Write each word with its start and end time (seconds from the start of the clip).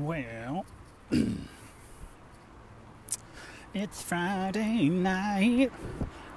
Well, 0.00 0.66
it's 3.74 4.02
Friday 4.02 4.88
night, 4.88 5.70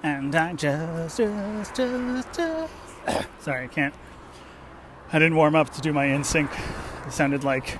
and 0.03 0.35
I 0.35 0.53
just, 0.53 1.17
just, 1.17 1.75
just, 1.75 2.33
just. 2.33 2.73
Sorry, 3.39 3.63
I 3.63 3.67
can't. 3.67 3.95
I 5.11 5.17
didn't 5.17 5.37
warm 5.37 5.55
up 5.55 5.71
to 5.71 5.81
do 5.81 5.91
my 5.91 6.05
NSYNC. 6.05 6.49
It 7.07 7.11
sounded 7.11 7.43
like 7.43 7.79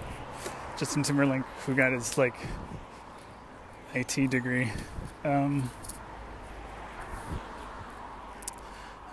Justin 0.78 1.04
Timberlake, 1.04 1.44
who 1.66 1.76
got 1.76 1.92
his 1.92 2.18
like 2.18 2.36
IT 3.94 4.32
degree. 4.32 4.72
Um, 5.24 5.70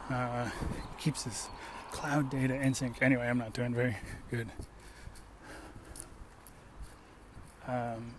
uh, 0.08 0.48
keeps 0.98 1.24
his 1.24 1.48
cloud 1.90 2.30
data 2.30 2.54
in 2.54 2.72
sync. 2.72 3.02
Anyway, 3.02 3.26
I'm 3.26 3.38
not 3.38 3.52
doing 3.52 3.74
very 3.74 3.96
good. 4.30 4.48
Um, 7.66 8.14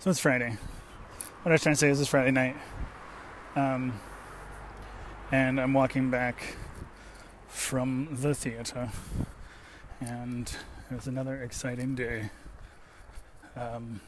so 0.00 0.10
it's 0.10 0.18
Friday. 0.18 0.56
What 1.42 1.50
I 1.50 1.52
was 1.52 1.62
trying 1.62 1.74
to 1.74 1.78
say 1.78 1.88
is 1.88 2.00
it's 2.00 2.10
Friday 2.10 2.32
night. 2.32 2.56
Um, 3.54 4.00
and 5.30 5.60
I'm 5.60 5.72
walking 5.72 6.10
back 6.10 6.56
from 7.48 8.08
the 8.10 8.34
theater. 8.34 8.90
And 10.00 10.52
it 10.90 10.94
was 10.94 11.06
another 11.06 11.42
exciting 11.42 11.94
day. 11.94 12.30
Um, 13.56 14.00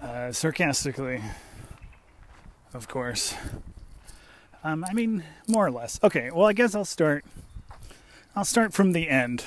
uh, 0.00 0.32
sarcastically, 0.32 1.22
of 2.72 2.88
course. 2.88 3.34
Um, 4.62 4.84
I 4.88 4.94
mean, 4.94 5.24
more 5.46 5.66
or 5.66 5.70
less. 5.70 6.00
Okay, 6.02 6.30
well, 6.30 6.46
I 6.46 6.54
guess 6.54 6.74
I'll 6.74 6.84
start. 6.84 7.24
I'll 8.34 8.44
start 8.44 8.72
from 8.72 8.92
the 8.92 9.08
end 9.08 9.44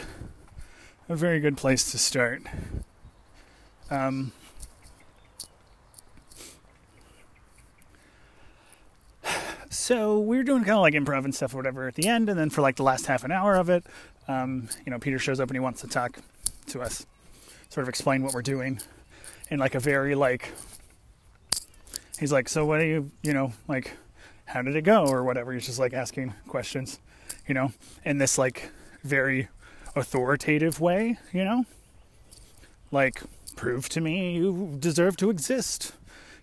a 1.10 1.16
very 1.16 1.40
good 1.40 1.58
place 1.58 1.92
to 1.92 1.98
start. 1.98 2.42
Um, 3.90 4.34
so 9.70 10.20
we 10.20 10.38
were 10.38 10.44
doing 10.44 10.64
kind 10.64 10.76
of 10.76 10.82
like 10.82 10.94
improv 10.94 11.24
and 11.24 11.34
stuff 11.34 11.54
or 11.54 11.58
whatever 11.58 11.88
at 11.88 11.96
the 11.96 12.08
end, 12.08 12.30
and 12.30 12.38
then 12.38 12.50
for 12.50 12.62
like 12.62 12.76
the 12.76 12.84
last 12.84 13.06
half 13.06 13.24
an 13.24 13.32
hour 13.32 13.56
of 13.56 13.70
it, 13.70 13.86
um, 14.28 14.68
you 14.86 14.92
know, 14.92 15.00
Peter 15.00 15.18
shows 15.20 15.40
up 15.40 15.50
and 15.50 15.56
he 15.56 15.60
wants 15.60 15.82
to 15.82 15.88
talk 15.88 16.20
to 16.68 16.82
us, 16.82 17.06
sort 17.70 17.84
of 17.84 17.90
explain 17.90 18.24
what 18.24 18.34
we're 18.34 18.42
doing, 18.42 18.82
in 19.50 19.60
like 19.60 19.76
a 19.76 19.80
very 19.80 20.16
like. 20.16 20.52
He's 22.20 22.32
like, 22.32 22.50
so 22.50 22.66
what 22.66 22.80
do 22.80 22.86
you, 22.86 23.12
you 23.22 23.32
know, 23.32 23.54
like, 23.68 23.92
how 24.46 24.64
did 24.64 24.76
it 24.76 24.82
go 24.82 25.06
or 25.06 25.24
whatever? 25.24 25.54
He's 25.54 25.68
just 25.68 25.78
like 25.78 25.94
asking 25.94 26.34
questions, 26.48 27.00
you 27.48 27.54
know, 27.54 27.72
in 28.04 28.18
this 28.18 28.40
like 28.40 28.72
very 29.04 29.48
authoritative 29.98 30.80
way, 30.80 31.18
you 31.34 31.44
know? 31.44 31.66
Like, 32.92 33.22
prove 33.56 33.90
to 33.90 34.02
me 34.02 34.36
you 34.36 34.78
deserve 34.80 35.18
to 35.18 35.30
exist, 35.30 35.94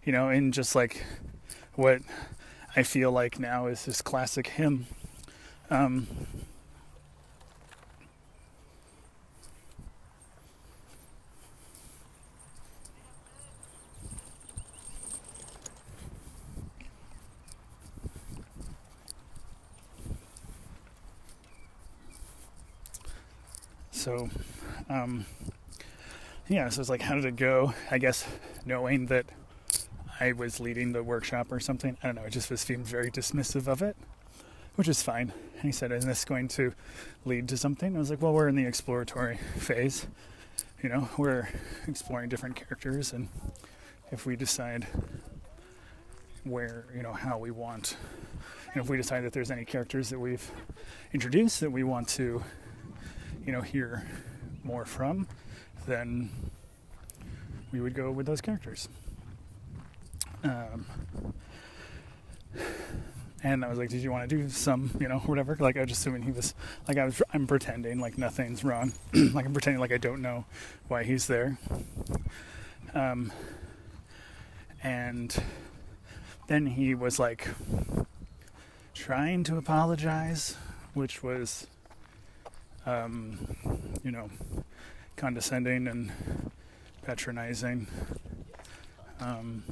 you 0.04 0.12
know, 0.12 0.28
in 0.28 0.52
just 0.52 0.74
like 0.74 1.04
what 1.74 2.00
I 2.76 2.82
feel 2.82 3.10
like 3.12 3.38
now 3.38 3.66
is 3.66 3.84
this 3.84 4.02
classic 4.02 4.48
him. 4.48 4.86
Um, 5.70 6.06
so 24.04 24.28
um, 24.90 25.24
yeah 26.46 26.68
so 26.68 26.82
it's 26.82 26.90
like 26.90 27.00
how 27.00 27.14
did 27.14 27.24
it 27.24 27.36
go? 27.36 27.72
I 27.90 27.96
guess 27.96 28.26
knowing 28.66 29.06
that 29.06 29.24
i 30.20 30.32
was 30.32 30.60
leading 30.60 30.92
the 30.92 31.02
workshop 31.02 31.50
or 31.50 31.58
something 31.58 31.96
i 32.02 32.06
don't 32.06 32.14
know 32.14 32.22
it 32.22 32.30
just 32.30 32.50
was 32.50 32.60
seemed 32.60 32.86
very 32.86 33.10
dismissive 33.10 33.66
of 33.66 33.82
it 33.82 33.96
which 34.76 34.88
is 34.88 35.02
fine. 35.02 35.32
And 35.54 35.62
he 35.62 35.72
said 35.72 35.90
is 35.90 36.04
this 36.04 36.24
going 36.24 36.48
to 36.48 36.72
lead 37.24 37.48
to 37.48 37.56
something? 37.56 37.96
I 37.96 37.98
was 37.98 38.10
like 38.10 38.20
well 38.20 38.34
we're 38.34 38.48
in 38.48 38.56
the 38.56 38.66
exploratory 38.66 39.38
phase 39.56 40.06
you 40.82 40.90
know 40.90 41.08
we're 41.16 41.48
exploring 41.88 42.28
different 42.28 42.56
characters 42.56 43.14
and 43.14 43.28
if 44.12 44.26
we 44.26 44.36
decide 44.36 44.86
where 46.44 46.84
you 46.94 47.02
know 47.02 47.14
how 47.14 47.38
we 47.38 47.50
want 47.50 47.96
and 48.74 48.82
if 48.82 48.90
we 48.90 48.98
decide 48.98 49.22
that 49.22 49.32
there's 49.32 49.50
any 49.50 49.64
characters 49.64 50.10
that 50.10 50.18
we've 50.18 50.50
introduced 51.14 51.60
that 51.60 51.70
we 51.70 51.82
want 51.82 52.06
to 52.06 52.42
you 53.46 53.52
know, 53.52 53.60
hear 53.60 54.06
more 54.62 54.84
from, 54.84 55.26
then 55.86 56.30
we 57.72 57.80
would 57.80 57.94
go 57.94 58.10
with 58.10 58.26
those 58.26 58.40
characters. 58.40 58.88
Um, 60.42 60.86
and 63.42 63.64
I 63.64 63.68
was 63.68 63.78
like, 63.78 63.90
"Did 63.90 64.02
you 64.02 64.10
want 64.10 64.28
to 64.28 64.36
do 64.36 64.48
some, 64.48 64.90
you 65.00 65.08
know, 65.08 65.18
whatever?" 65.20 65.56
Like 65.58 65.76
I 65.76 65.82
was 65.82 65.92
assuming 65.92 66.22
he 66.22 66.32
was 66.32 66.54
like 66.88 66.96
I 66.96 67.04
was. 67.04 67.22
I'm 67.32 67.46
pretending 67.46 68.00
like 68.00 68.16
nothing's 68.18 68.64
wrong. 68.64 68.92
like 69.12 69.44
I'm 69.44 69.52
pretending 69.52 69.80
like 69.80 69.92
I 69.92 69.98
don't 69.98 70.22
know 70.22 70.46
why 70.88 71.04
he's 71.04 71.26
there. 71.26 71.58
Um, 72.94 73.32
and 74.82 75.36
then 76.46 76.66
he 76.66 76.94
was 76.94 77.18
like 77.18 77.48
trying 78.94 79.44
to 79.44 79.56
apologize, 79.56 80.56
which 80.94 81.22
was 81.22 81.66
um, 82.86 83.38
you 84.02 84.10
know, 84.10 84.28
condescending 85.16 85.86
and 85.88 86.12
patronizing. 87.02 87.86
Um, 89.20 89.62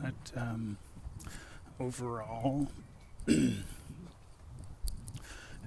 but 0.00 0.12
um, 0.36 0.76
overall, 1.80 2.68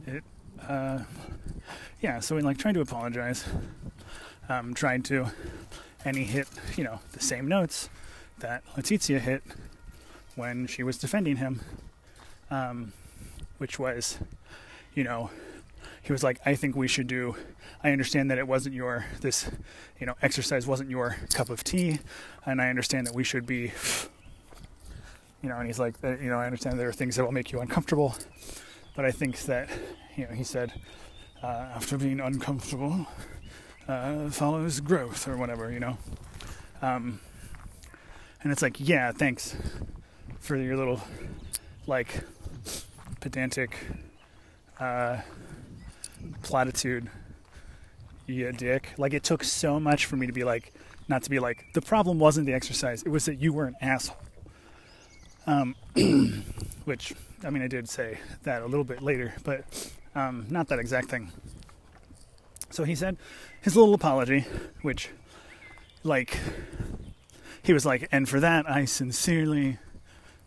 it 0.07 0.23
uh, 0.67 0.99
yeah 2.01 2.19
so 2.19 2.37
in 2.37 2.45
like 2.45 2.57
trying 2.57 2.73
to 2.73 2.81
apologize 2.81 3.45
um, 4.49 4.73
trying 4.73 5.01
to 5.03 5.27
and 6.05 6.17
he 6.17 6.23
hit 6.23 6.47
you 6.75 6.83
know 6.83 6.99
the 7.13 7.19
same 7.19 7.47
notes 7.47 7.89
that 8.39 8.63
Letizia 8.75 9.19
hit 9.19 9.43
when 10.35 10.67
she 10.67 10.83
was 10.83 10.97
defending 10.97 11.37
him 11.37 11.61
um, 12.51 12.93
which 13.57 13.77
was 13.79 14.17
you 14.93 15.03
know 15.03 15.29
he 16.01 16.11
was 16.11 16.23
like 16.23 16.39
i 16.45 16.55
think 16.55 16.75
we 16.75 16.87
should 16.87 17.07
do 17.07 17.35
i 17.83 17.91
understand 17.91 18.31
that 18.31 18.37
it 18.37 18.47
wasn't 18.47 18.73
your 18.73 19.05
this 19.21 19.49
you 19.99 20.05
know 20.05 20.15
exercise 20.21 20.65
wasn't 20.65 20.89
your 20.89 21.17
cup 21.33 21.49
of 21.49 21.63
tea 21.63 21.99
and 22.45 22.61
i 22.61 22.69
understand 22.69 23.05
that 23.05 23.13
we 23.13 23.23
should 23.23 23.45
be 23.45 23.71
you 25.43 25.49
know 25.49 25.57
and 25.57 25.67
he's 25.67 25.79
like 25.79 25.95
you 26.03 26.29
know 26.29 26.39
i 26.39 26.45
understand 26.45 26.79
there 26.79 26.89
are 26.89 26.93
things 26.93 27.15
that 27.15 27.23
will 27.23 27.31
make 27.31 27.51
you 27.51 27.59
uncomfortable 27.59 28.15
but 28.95 29.05
I 29.05 29.11
think 29.11 29.39
that, 29.43 29.69
you 30.15 30.27
know, 30.27 30.33
he 30.33 30.43
said, 30.43 30.73
uh, 31.41 31.47
after 31.75 31.97
being 31.97 32.19
uncomfortable 32.19 33.07
uh, 33.87 34.29
follows 34.29 34.79
growth 34.79 35.27
or 35.27 35.35
whatever, 35.37 35.71
you 35.71 35.79
know. 35.79 35.97
Um, 36.81 37.19
and 38.43 38.51
it's 38.51 38.61
like, 38.61 38.77
yeah, 38.79 39.11
thanks 39.11 39.55
for 40.39 40.55
your 40.55 40.77
little, 40.77 41.01
like, 41.87 42.23
pedantic 43.19 43.75
uh, 44.79 45.17
platitude, 46.43 47.09
you 48.27 48.51
dick. 48.51 48.89
Like, 48.97 49.13
it 49.13 49.23
took 49.23 49.43
so 49.43 49.79
much 49.79 50.05
for 50.05 50.15
me 50.15 50.27
to 50.27 50.33
be 50.33 50.43
like, 50.43 50.71
not 51.07 51.23
to 51.23 51.29
be 51.29 51.39
like, 51.39 51.65
the 51.73 51.81
problem 51.81 52.19
wasn't 52.19 52.45
the 52.45 52.53
exercise, 52.53 53.03
it 53.03 53.09
was 53.09 53.25
that 53.25 53.41
you 53.41 53.51
were 53.51 53.65
an 53.65 53.75
asshole. 53.81 54.17
Um, 55.47 55.75
which 56.85 57.13
I 57.43 57.49
mean, 57.49 57.63
I 57.63 57.67
did 57.67 57.87
say 57.87 58.19
that 58.43 58.61
a 58.61 58.65
little 58.65 58.83
bit 58.83 59.01
later, 59.01 59.33
but 59.43 59.91
um, 60.15 60.45
not 60.49 60.67
that 60.67 60.79
exact 60.79 61.09
thing. 61.09 61.31
So 62.69 62.83
he 62.83 62.95
said 62.95 63.17
his 63.61 63.75
little 63.75 63.93
apology, 63.93 64.45
which, 64.81 65.09
like, 66.03 66.37
he 67.63 67.73
was 67.73 67.85
like, 67.85 68.07
and 68.11 68.27
for 68.27 68.39
that, 68.39 68.69
I 68.69 68.85
sincerely 68.85 69.77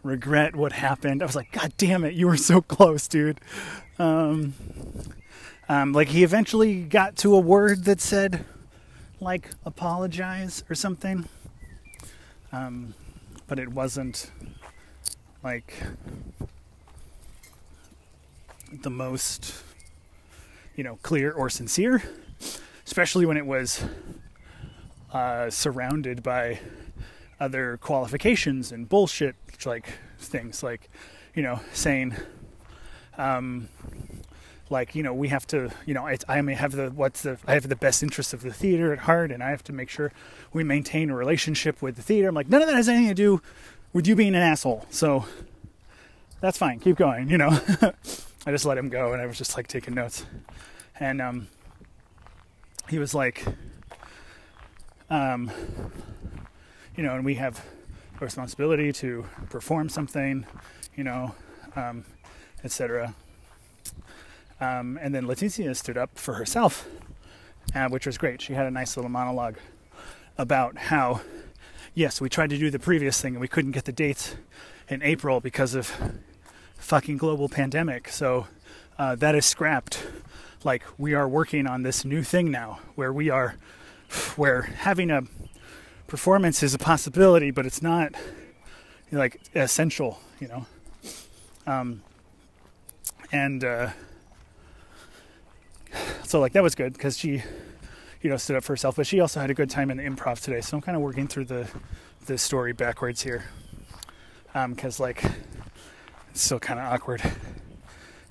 regret 0.03 0.57
what 0.57 0.73
happened. 0.73 1.23
I 1.23 1.27
was 1.27 1.37
like, 1.37 1.53
God 1.53 1.73
damn 1.77 2.05
it, 2.05 2.15
you 2.15 2.27
were 2.27 2.37
so 2.37 2.61
close, 2.61 3.09
dude. 3.09 3.41
Um, 3.99 4.55
um, 5.69 5.93
like, 5.93 6.09
he 6.09 6.25
eventually 6.25 6.83
got 6.83 7.17
to 7.19 7.35
a 7.35 7.41
word 7.41 7.85
that 7.85 8.01
said, 8.01 8.45
like, 9.21 9.51
apologize 9.65 10.65
or 10.69 10.75
something. 10.75 11.29
Um, 12.53 12.95
but 13.47 13.59
it 13.59 13.71
wasn't 13.71 14.31
like 15.43 15.75
the 18.83 18.91
most, 18.91 19.55
you 20.77 20.85
know, 20.85 20.99
clear 21.03 21.33
or 21.33 21.49
sincere. 21.51 22.03
especially 22.87 23.25
when 23.27 23.37
it 23.37 23.47
was 23.47 23.85
uh, 25.13 25.49
surrounded 25.51 26.23
by 26.23 26.59
other 27.39 27.77
qualifications 27.79 28.73
and 28.73 28.89
bullshit 28.89 29.35
like 29.65 29.87
things 30.19 30.63
like 30.63 30.89
you 31.35 31.43
know 31.43 31.61
saying 31.73 32.15
um, 33.19 33.69
like 34.71 34.95
you 34.95 35.03
know 35.03 35.13
we 35.15 35.29
have 35.29 35.47
to 35.47 35.71
you 35.87 35.95
know 35.95 36.07
I, 36.07 36.17
I 36.29 36.41
may 36.41 36.55
have 36.55 36.73
the 36.73 36.91
what's 36.91 37.23
the 37.23 37.39
I 37.47 37.55
have 37.55 37.69
the 37.69 37.77
best 37.77 38.03
interest 38.03 38.33
of 38.33 38.43
the 38.43 38.53
theater 38.53 38.93
at 38.93 39.01
heart 39.01 39.31
and 39.31 39.43
I 39.43 39.51
have 39.51 39.63
to 39.65 39.73
make 39.73 39.89
sure 39.89 40.13
we 40.53 40.65
maintain 40.65 41.11
a 41.11 41.17
relationship 41.17 41.81
with 41.83 41.97
the 41.97 42.03
theater. 42.03 42.29
I'm 42.29 42.35
like 42.35 42.49
none 42.49 42.63
of 42.63 42.69
that 42.69 42.75
has 42.77 42.89
anything 42.89 43.09
to 43.09 43.15
do 43.15 43.41
with 43.93 44.07
you 44.07 44.17
being 44.17 44.35
an 44.35 44.43
asshole. 44.43 44.87
So 44.91 45.27
that's 46.41 46.59
fine. 46.59 46.81
Keep 46.81 46.97
going. 46.97 47.29
You 47.29 47.39
know, 47.39 47.61
I 48.45 48.51
just 48.51 48.65
let 48.65 48.77
him 48.77 48.89
go 48.89 49.13
and 49.13 49.23
I 49.23 49.27
was 49.27 49.39
just 49.39 49.57
like 49.57 49.69
taking 49.69 49.95
notes, 49.95 50.27
and 50.99 51.21
um, 51.21 51.49
he 52.89 52.99
was 52.99 53.15
like, 53.15 53.45
um, 55.09 55.51
you 56.97 57.05
know, 57.05 57.15
and 57.15 57.25
we 57.25 57.35
have 57.37 57.65
a 58.21 58.25
responsibility 58.25 58.93
to 58.93 59.25
perform 59.49 59.89
something, 59.89 60.45
you 60.97 61.05
know, 61.05 61.35
um, 61.77 62.05
etc. 62.65 63.15
Um, 64.61 64.99
and 65.01 65.15
then 65.15 65.27
Letizia 65.27 65.77
stood 65.77 65.97
up 65.97 66.19
for 66.19 66.35
herself, 66.35 66.89
uh, 67.75 67.89
which 67.89 68.07
was 68.07 68.19
great. 68.19 68.41
She 68.41 68.55
had 68.55 68.67
a 68.67 68.71
nice 68.71 68.97
little 68.97 69.11
monologue 69.11 69.57
about 70.37 70.77
how, 70.79 71.21
yes, 71.95 72.21
we 72.21 72.29
tried 72.29 72.51
to 72.51 72.59
do 72.59 72.71
the 72.71 72.79
previous 72.79 73.21
thing 73.21 73.35
and 73.35 73.41
we 73.41 73.49
couldn't 73.49 73.73
get 73.73 73.85
the 73.85 73.93
dates 73.93 74.37
in 74.89 75.03
April 75.03 75.41
because 75.41 75.75
of 75.75 75.93
fucking 76.83 77.17
global 77.17 77.49
pandemic. 77.49 78.09
So 78.09 78.47
uh, 78.99 79.15
that 79.17 79.35
is 79.35 79.47
scrapped. 79.47 80.07
Like 80.65 80.83
we 80.99 81.15
are 81.15 81.29
working 81.29 81.67
on 81.67 81.83
this 81.83 82.05
new 82.05 82.23
thing 82.23 82.51
now, 82.51 82.81
where 82.95 83.13
we 83.13 83.31
are, 83.31 83.57
where 84.37 84.63
having 84.63 85.11
a 85.11 85.23
performance 86.07 86.63
is 86.63 86.75
a 86.75 86.79
possibility, 86.79 87.51
but 87.51 87.67
it's 87.67 87.83
not 87.83 88.13
like 89.11 89.41
essential, 89.55 90.21
you 90.41 90.49
know. 90.49 90.67
Um, 91.67 92.03
and 93.31 93.65
uh, 93.65 93.91
so 96.25 96.41
like 96.41 96.53
that 96.53 96.63
was 96.63 96.75
good 96.75 96.93
because 96.93 97.17
she 97.17 97.43
you 98.21 98.31
know 98.31 98.37
stood 98.37 98.57
up 98.57 98.65
for 98.65 98.73
herself 98.73 98.97
but 98.97 99.07
she 99.07 99.21
also 99.21 99.41
had 99.41 99.51
a 99.51 99.55
good 99.55 99.71
time 99.71 99.91
in 99.91 99.97
the 99.97 100.03
improv 100.05 100.41
today 100.41 100.61
so 100.61 100.77
i'm 100.77 100.81
kind 100.81 100.97
of 100.97 101.03
working 101.03 101.27
through 101.27 101.45
the 101.45 101.69
the 102.27 102.39
story 102.39 102.73
backwards 102.73 103.23
here 103.23 103.45
because 104.53 105.01
um, 105.01 105.05
like 105.05 105.25
it's 106.33 106.43
still 106.43 106.59
kind 106.59 106.81
of 106.81 106.93
awkward 106.93 107.23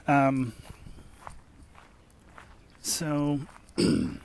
um, 0.07 0.53
so 2.81 3.39
i 3.77 4.17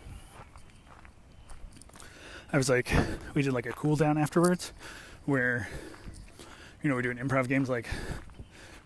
was 2.56 2.68
like 2.68 2.90
we 3.34 3.42
did 3.42 3.52
like 3.52 3.66
a 3.66 3.72
cool 3.72 3.94
down 3.94 4.18
afterwards 4.18 4.72
where 5.26 5.68
you 6.82 6.88
know 6.88 6.96
we're 6.96 7.02
doing 7.02 7.18
improv 7.18 7.48
games 7.48 7.68
like 7.68 7.86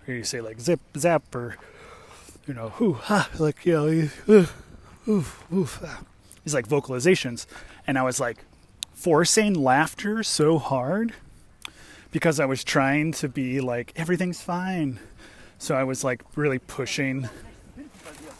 where 0.05 0.17
you 0.17 0.25
say 0.25 0.41
like 0.41 0.61
zip 0.61 0.81
zap 0.99 1.35
or 1.35 1.57
you 2.47 2.55
know 2.55 2.73
whoo 2.79 2.95
ha 2.95 3.29
like 3.39 3.65
you 3.65 3.73
know 3.73 4.09
uh, 4.35 4.47
oof, 5.09 5.45
oof. 5.53 5.83
These 6.45 6.55
like 6.55 6.69
vocalizations. 6.69 7.47
And 7.87 7.99
I 7.99 8.03
was 8.03 8.21
like 8.21 8.45
forcing 8.93 9.55
laughter 9.55 10.23
so 10.23 10.59
hard 10.59 11.15
because 12.11 12.41
I 12.41 12.45
was 12.45 12.65
trying 12.65 13.13
to 13.13 13.29
be 13.29 13.61
like, 13.61 13.93
everything's 13.97 14.41
fine. 14.41 14.99
So 15.59 15.75
I 15.75 15.85
was 15.85 16.03
like 16.05 16.23
really 16.37 16.59
pushing 16.59 17.29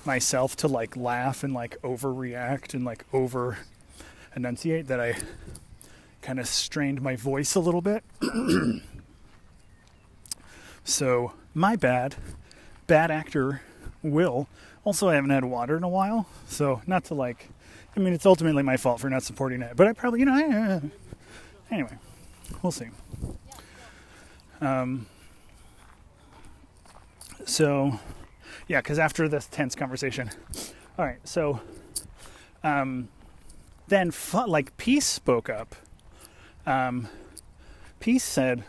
myself 0.05 0.57
to 0.57 0.69
like 0.69 0.97
laugh 0.97 1.45
and 1.45 1.53
like 1.53 1.81
overreact 1.83 2.75
and 2.75 2.85
like 2.85 3.05
over 3.13 3.59
enunciate 4.35 4.87
that 4.89 5.01
I 5.01 5.17
kind 6.23 6.41
of 6.41 6.47
strained 6.47 7.03
my 7.03 7.17
voice 7.17 7.55
a 7.55 7.61
little 7.61 7.83
bit. 7.83 8.03
so, 10.85 11.33
my 11.55 11.77
bad. 11.77 12.17
Bad 12.87 13.11
actor 13.11 13.63
Will 14.03 14.49
also, 14.85 15.09
I 15.09 15.15
haven't 15.15 15.31
had 15.31 15.45
water 15.45 15.77
in 15.77 15.83
a 15.83 15.89
while, 15.89 16.27
so 16.47 16.81
not 16.87 17.05
to 17.05 17.15
like. 17.15 17.49
I 17.97 18.01
mean, 18.01 18.13
it's 18.13 18.25
ultimately 18.25 18.63
my 18.63 18.77
fault 18.77 19.01
for 19.01 19.11
not 19.11 19.23
supporting 19.23 19.63
it, 19.63 19.77
but 19.77 19.87
I 19.87 19.93
probably, 19.93 20.21
you 20.21 20.27
know, 20.27 20.35
I, 20.35 20.75
uh, 20.75 20.81
anyway, 21.71 21.99
we'll 22.63 22.73
see. 22.73 22.87
Um. 24.61 25.07
So, 27.47 27.99
yeah, 28.69 28.81
because 28.81 28.99
after 28.99 29.29
this 29.29 29.47
tense 29.47 29.75
conversation, 29.75 30.31
all 30.99 31.05
right. 31.05 31.19
So, 31.25 31.61
um, 32.63 33.09
then 33.89 34.13
like 34.47 34.77
Peace 34.77 35.07
spoke 35.07 35.49
up. 35.49 35.75
Um, 36.67 37.09
Peace 37.99 38.25
said, 38.25 38.65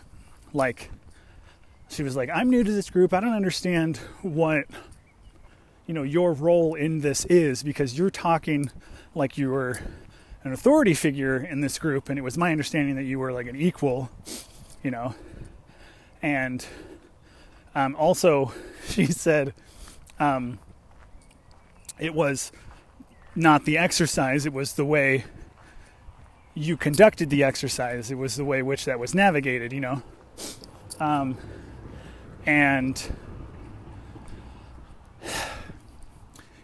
like, 0.53 0.89
she 1.89 2.03
was 2.03 2.15
like, 2.15 2.29
"I'm 2.33 2.49
new 2.49 2.63
to 2.63 2.71
this 2.71 2.89
group. 2.89 3.13
I 3.13 3.19
don't 3.19 3.33
understand 3.33 3.97
what." 4.21 4.65
you 5.91 5.93
know 5.93 6.03
your 6.03 6.31
role 6.31 6.73
in 6.73 7.01
this 7.01 7.25
is 7.25 7.63
because 7.63 7.97
you're 7.97 8.09
talking 8.09 8.71
like 9.13 9.37
you 9.37 9.49
were 9.49 9.77
an 10.43 10.53
authority 10.53 10.93
figure 10.93 11.35
in 11.35 11.59
this 11.59 11.77
group 11.77 12.07
and 12.07 12.17
it 12.17 12.21
was 12.21 12.37
my 12.37 12.51
understanding 12.51 12.95
that 12.95 13.03
you 13.03 13.19
were 13.19 13.33
like 13.33 13.45
an 13.45 13.57
equal 13.57 14.09
you 14.83 14.89
know 14.89 15.13
and 16.21 16.65
um, 17.75 17.95
also 17.95 18.53
she 18.87 19.05
said 19.05 19.53
um, 20.19 20.59
it 21.99 22.13
was 22.13 22.51
not 23.35 23.65
the 23.65 23.77
exercise 23.77 24.45
it 24.45 24.53
was 24.53 24.73
the 24.73 24.85
way 24.85 25.23
you 26.53 26.75
conducted 26.75 27.29
the 27.29 27.43
exercise 27.43 28.11
it 28.11 28.17
was 28.17 28.35
the 28.35 28.45
way 28.45 28.61
which 28.61 28.85
that 28.85 28.99
was 28.99 29.15
navigated 29.15 29.71
you 29.71 29.79
know 29.79 30.01
um, 30.99 31.37
and 32.45 33.11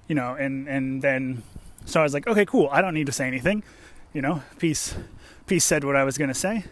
you 0.08 0.16
know, 0.16 0.36
and 0.36 0.68
and 0.68 1.02
then 1.02 1.44
so 1.86 2.00
I 2.00 2.04
was 2.04 2.14
like, 2.14 2.28
okay, 2.28 2.46
cool. 2.46 2.70
I 2.72 2.82
don't 2.82 2.94
need 2.94 3.06
to 3.08 3.12
say 3.12 3.28
anything, 3.28 3.64
you 4.14 4.22
know. 4.22 4.42
Peace, 4.58 4.96
peace 5.46 5.66
said 5.66 5.84
what 5.84 5.96
I 5.96 6.04
was 6.04 6.18
going 6.18 6.30
to 6.30 6.34
say. 6.34 6.66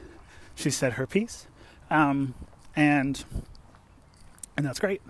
She 0.55 0.69
said 0.69 0.93
her 0.93 1.05
piece, 1.05 1.47
um, 1.89 2.33
and 2.75 3.23
and 4.57 4.65
that's 4.65 4.79
great. 4.79 5.01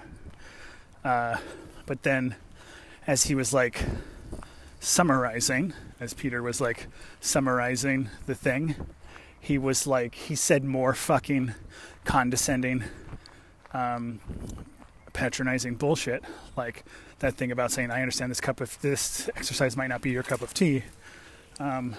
Uh, 1.03 1.37
but 1.85 2.03
then, 2.03 2.35
as 3.05 3.25
he 3.25 3.35
was 3.35 3.53
like 3.53 3.83
summarizing, 4.79 5.73
as 5.99 6.13
Peter 6.13 6.41
was 6.41 6.59
like 6.59 6.87
summarizing 7.19 8.09
the 8.25 8.35
thing, 8.35 8.75
he 9.39 9.57
was 9.57 9.85
like 9.85 10.15
he 10.15 10.35
said 10.35 10.63
more 10.63 10.93
fucking 10.93 11.53
condescending, 12.03 12.83
um, 13.73 14.19
patronizing 15.13 15.75
bullshit 15.75 16.23
like 16.55 16.83
that 17.19 17.35
thing 17.35 17.51
about 17.51 17.71
saying, 17.71 17.91
I 17.91 18.01
understand 18.01 18.31
this 18.31 18.41
cup 18.41 18.61
of 18.61 18.79
this 18.81 19.29
exercise 19.35 19.77
might 19.77 19.87
not 19.87 20.01
be 20.01 20.11
your 20.11 20.23
cup 20.23 20.41
of 20.41 20.53
tea. 20.53 20.83
Um, 21.59 21.95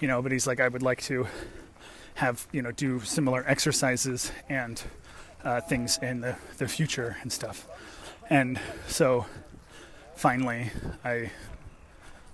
you 0.00 0.06
know, 0.06 0.22
but 0.22 0.30
he's 0.32 0.46
like, 0.46 0.60
I 0.60 0.68
would 0.68 0.82
like 0.82 1.00
to 1.02 1.26
have, 2.18 2.48
you 2.50 2.60
know, 2.60 2.72
do 2.72 2.98
similar 2.98 3.44
exercises 3.46 4.32
and 4.48 4.82
uh, 5.44 5.60
things 5.60 5.98
in 6.02 6.20
the, 6.20 6.36
the 6.56 6.66
future 6.66 7.16
and 7.22 7.32
stuff. 7.32 7.68
And 8.28 8.58
so 8.88 9.24
finally, 10.16 10.72
I 11.04 11.30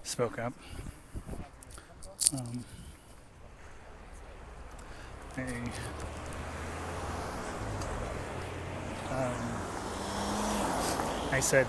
spoke 0.02 0.38
up. 0.38 0.54
Um, 2.32 2.64
I, 5.36 5.42
um, 9.10 9.34
I 11.30 11.40
said, 11.40 11.66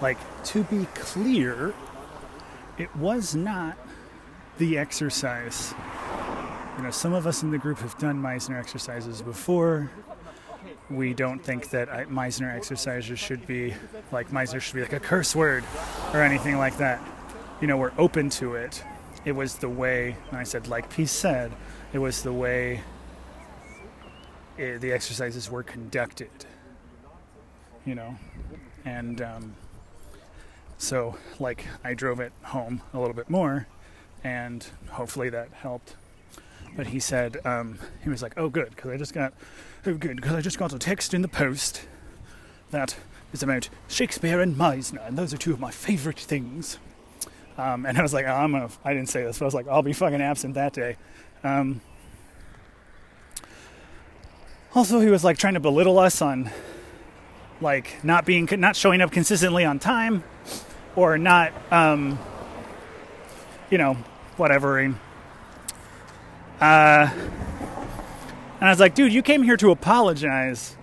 like, 0.00 0.18
to 0.44 0.62
be 0.64 0.86
clear, 0.94 1.74
it 2.78 2.94
was 2.94 3.34
not 3.34 3.76
the 4.58 4.78
exercise. 4.78 5.74
You 6.76 6.82
know, 6.82 6.90
some 6.90 7.14
of 7.14 7.26
us 7.26 7.42
in 7.42 7.50
the 7.50 7.56
group 7.56 7.78
have 7.78 7.96
done 7.96 8.20
Meisner 8.20 8.58
exercises 8.58 9.22
before. 9.22 9.90
We 10.90 11.14
don't 11.14 11.42
think 11.42 11.70
that 11.70 11.88
Meisner 12.10 12.54
exercises 12.54 13.18
should 13.18 13.46
be 13.46 13.72
like 14.12 14.28
Meisner 14.30 14.60
should 14.60 14.74
be 14.74 14.82
like 14.82 14.92
a 14.92 15.00
curse 15.00 15.34
word 15.34 15.64
or 16.12 16.20
anything 16.20 16.58
like 16.58 16.76
that. 16.76 17.00
You 17.62 17.66
know, 17.66 17.78
we're 17.78 17.94
open 17.96 18.28
to 18.30 18.56
it. 18.56 18.84
It 19.24 19.32
was 19.32 19.54
the 19.54 19.70
way, 19.70 20.16
and 20.28 20.38
I 20.38 20.42
said, 20.42 20.68
like 20.68 20.90
Peace 20.90 21.10
said, 21.10 21.50
it 21.94 21.98
was 21.98 22.22
the 22.22 22.32
way 22.32 22.82
it, 24.58 24.80
the 24.82 24.92
exercises 24.92 25.50
were 25.50 25.62
conducted. 25.62 26.30
You 27.86 27.94
know, 27.94 28.16
and 28.84 29.22
um, 29.22 29.54
so 30.76 31.16
like 31.38 31.64
I 31.82 31.94
drove 31.94 32.20
it 32.20 32.32
home 32.42 32.82
a 32.92 32.98
little 32.98 33.14
bit 33.14 33.30
more, 33.30 33.66
and 34.22 34.66
hopefully 34.90 35.30
that 35.30 35.48
helped. 35.54 35.96
But 36.76 36.88
he 36.88 37.00
said 37.00 37.38
um, 37.46 37.78
he 38.02 38.10
was 38.10 38.22
like, 38.22 38.34
"Oh, 38.36 38.48
good, 38.48 38.70
because 38.70 38.90
I 38.90 38.96
just 38.96 39.14
got 39.14 39.32
oh 39.86 39.94
good 39.94 40.16
because 40.16 40.34
I 40.34 40.40
just 40.40 40.58
got 40.58 40.72
a 40.72 40.78
text 40.78 41.14
in 41.14 41.22
the 41.22 41.28
post 41.28 41.86
that 42.70 42.96
is 43.32 43.42
about 43.42 43.68
Shakespeare 43.88 44.40
and 44.40 44.56
Meisner, 44.56 45.06
and 45.06 45.16
those 45.16 45.32
are 45.32 45.38
two 45.38 45.52
of 45.52 45.60
my 45.60 45.70
favorite 45.70 46.18
things." 46.18 46.78
Um, 47.58 47.86
and 47.86 47.96
I 47.96 48.02
was 48.02 48.12
like, 48.12 48.26
oh, 48.26 48.32
I'm 48.32 48.52
gonna. 48.52 48.68
I 48.84 48.92
didn't 48.92 49.08
say 49.08 49.22
this, 49.24 49.38
but 49.38 49.44
I 49.44 49.46
was 49.46 49.54
like, 49.54 49.66
I'll 49.68 49.82
be 49.82 49.94
fucking 49.94 50.20
absent 50.20 50.54
that 50.54 50.74
day. 50.74 50.96
Um, 51.42 51.80
also, 54.74 55.00
he 55.00 55.08
was 55.08 55.24
like 55.24 55.38
trying 55.38 55.54
to 55.54 55.60
belittle 55.60 55.98
us 55.98 56.20
on 56.20 56.50
like 57.62 58.04
not 58.04 58.26
being 58.26 58.46
not 58.58 58.76
showing 58.76 59.00
up 59.00 59.10
consistently 59.10 59.64
on 59.64 59.78
time 59.78 60.22
or 60.94 61.16
not 61.16 61.52
um, 61.72 62.18
you 63.70 63.78
know 63.78 63.94
whatever 64.36 64.78
uh, 66.60 67.10
and 68.60 68.68
i 68.68 68.70
was 68.70 68.80
like 68.80 68.94
dude 68.94 69.12
you 69.12 69.22
came 69.22 69.42
here 69.42 69.56
to 69.56 69.70
apologize 69.70 70.76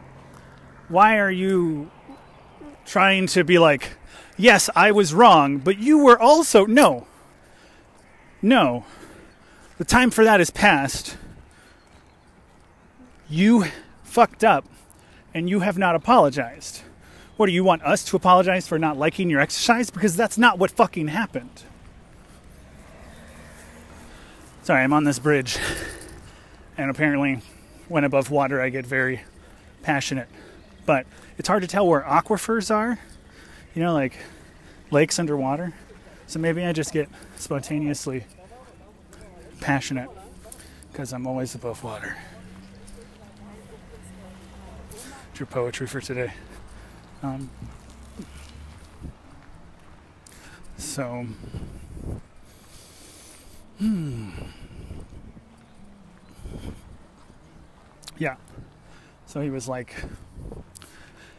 why 0.89 1.17
are 1.17 1.31
you 1.31 1.89
trying 2.85 3.27
to 3.27 3.43
be 3.43 3.57
like 3.57 3.97
yes 4.37 4.69
i 4.75 4.91
was 4.91 5.13
wrong 5.13 5.57
but 5.57 5.77
you 5.77 5.97
were 6.03 6.19
also 6.19 6.65
no 6.65 7.07
no 8.41 8.85
the 9.77 9.85
time 9.85 10.09
for 10.09 10.23
that 10.23 10.39
is 10.39 10.49
past 10.49 11.17
you 13.29 13.65
fucked 14.03 14.43
up 14.43 14.65
and 15.33 15.49
you 15.49 15.61
have 15.61 15.77
not 15.77 15.95
apologized. 15.95 16.81
What 17.35 17.47
do 17.47 17.51
you 17.51 17.63
want 17.63 17.81
us 17.81 18.03
to 18.05 18.15
apologize 18.15 18.67
for 18.67 18.77
not 18.77 18.97
liking 18.97 19.29
your 19.29 19.39
exercise? 19.39 19.89
Because 19.89 20.15
that's 20.15 20.37
not 20.37 20.59
what 20.59 20.69
fucking 20.69 21.07
happened. 21.07 21.63
Sorry, 24.63 24.81
I'm 24.81 24.93
on 24.93 25.03
this 25.03 25.19
bridge, 25.19 25.57
and 26.77 26.89
apparently, 26.89 27.41
when 27.89 28.05
above 28.05 28.31
water, 28.31 28.61
I 28.61 28.69
get 28.69 28.85
very 28.85 29.21
passionate. 29.81 30.29
But 30.85 31.05
it's 31.37 31.49
hard 31.49 31.63
to 31.63 31.67
tell 31.67 31.85
where 31.85 31.99
aquifers 32.01 32.73
are, 32.73 32.97
you 33.75 33.83
know, 33.83 33.93
like 33.93 34.17
lakes 34.89 35.19
underwater. 35.19 35.73
So 36.27 36.39
maybe 36.39 36.63
I 36.63 36.71
just 36.71 36.93
get 36.93 37.09
spontaneously 37.35 38.23
passionate 39.59 40.09
because 40.93 41.11
I'm 41.11 41.27
always 41.27 41.55
above 41.55 41.83
water. 41.83 42.15
your 45.37 45.47
poetry 45.47 45.87
for 45.87 45.99
today. 45.99 46.31
Um, 47.21 47.49
so, 50.77 51.25
hmm. 53.79 54.29
Yeah. 58.17 58.35
So 59.25 59.41
he 59.41 59.49
was 59.49 59.67
like, 59.67 59.95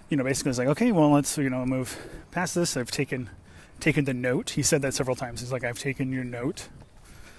you 0.08 0.16
know, 0.16 0.24
basically 0.24 0.50
was 0.50 0.58
like, 0.58 0.68
okay, 0.68 0.92
well, 0.92 1.10
let's, 1.10 1.38
you 1.38 1.50
know, 1.50 1.64
move 1.64 1.96
past 2.30 2.54
this. 2.54 2.76
I've 2.76 2.90
taken, 2.90 3.30
taken 3.80 4.04
the 4.04 4.14
note. 4.14 4.50
He 4.50 4.62
said 4.62 4.82
that 4.82 4.94
several 4.94 5.16
times. 5.16 5.40
He's 5.40 5.52
like, 5.52 5.64
I've 5.64 5.78
taken 5.78 6.12
your 6.12 6.24
note. 6.24 6.68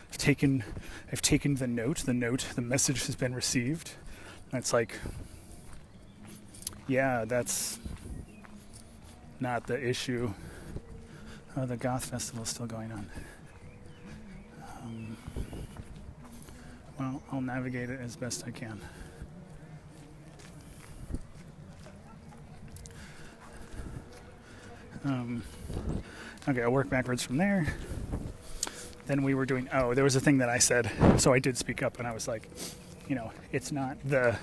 I've 0.10 0.18
taken, 0.18 0.64
I've 1.12 1.22
taken 1.22 1.56
the 1.56 1.68
note. 1.68 2.00
The 2.00 2.14
note, 2.14 2.48
the 2.56 2.62
message 2.62 3.06
has 3.06 3.16
been 3.16 3.36
received. 3.36 3.92
And 4.52 4.60
it's 4.60 4.72
like, 4.72 4.98
yeah, 6.88 7.26
that's 7.26 7.80
not 9.40 9.68
the 9.68 9.82
issue. 9.82 10.34
Oh, 11.58 11.66
the 11.66 11.78
Goth 11.78 12.06
Festival 12.06 12.44
is 12.44 12.50
still 12.50 12.66
going 12.66 12.92
on. 12.92 13.10
Well, 17.00 17.22
I'll 17.32 17.42
navigate 17.42 17.90
it 17.90 18.00
as 18.00 18.16
best 18.16 18.44
I 18.48 18.52
can. 18.52 18.80
Um, 25.04 25.44
okay, 26.48 26.64
I'll 26.64 26.72
work 26.72 26.90
backwards 26.90 27.22
from 27.22 27.38
there. 27.38 27.68
Then 29.06 29.22
we 29.22 29.36
were 29.36 29.46
doing, 29.46 29.70
oh, 29.72 29.94
there 29.94 30.04
was 30.04 30.16
a 30.16 30.20
thing 30.20 30.40
that 30.40 30.50
I 30.50 30.58
said, 30.58 30.92
so 31.18 31.32
I 31.32 31.38
did 31.38 31.58
speak 31.58 31.84
up 31.84 32.00
and 32.00 32.08
I 32.08 32.14
was 32.14 32.28
like, 32.28 32.50
you 33.08 33.16
know, 33.16 33.32
it's 33.52 33.72
not 33.72 33.98
the, 34.06 34.36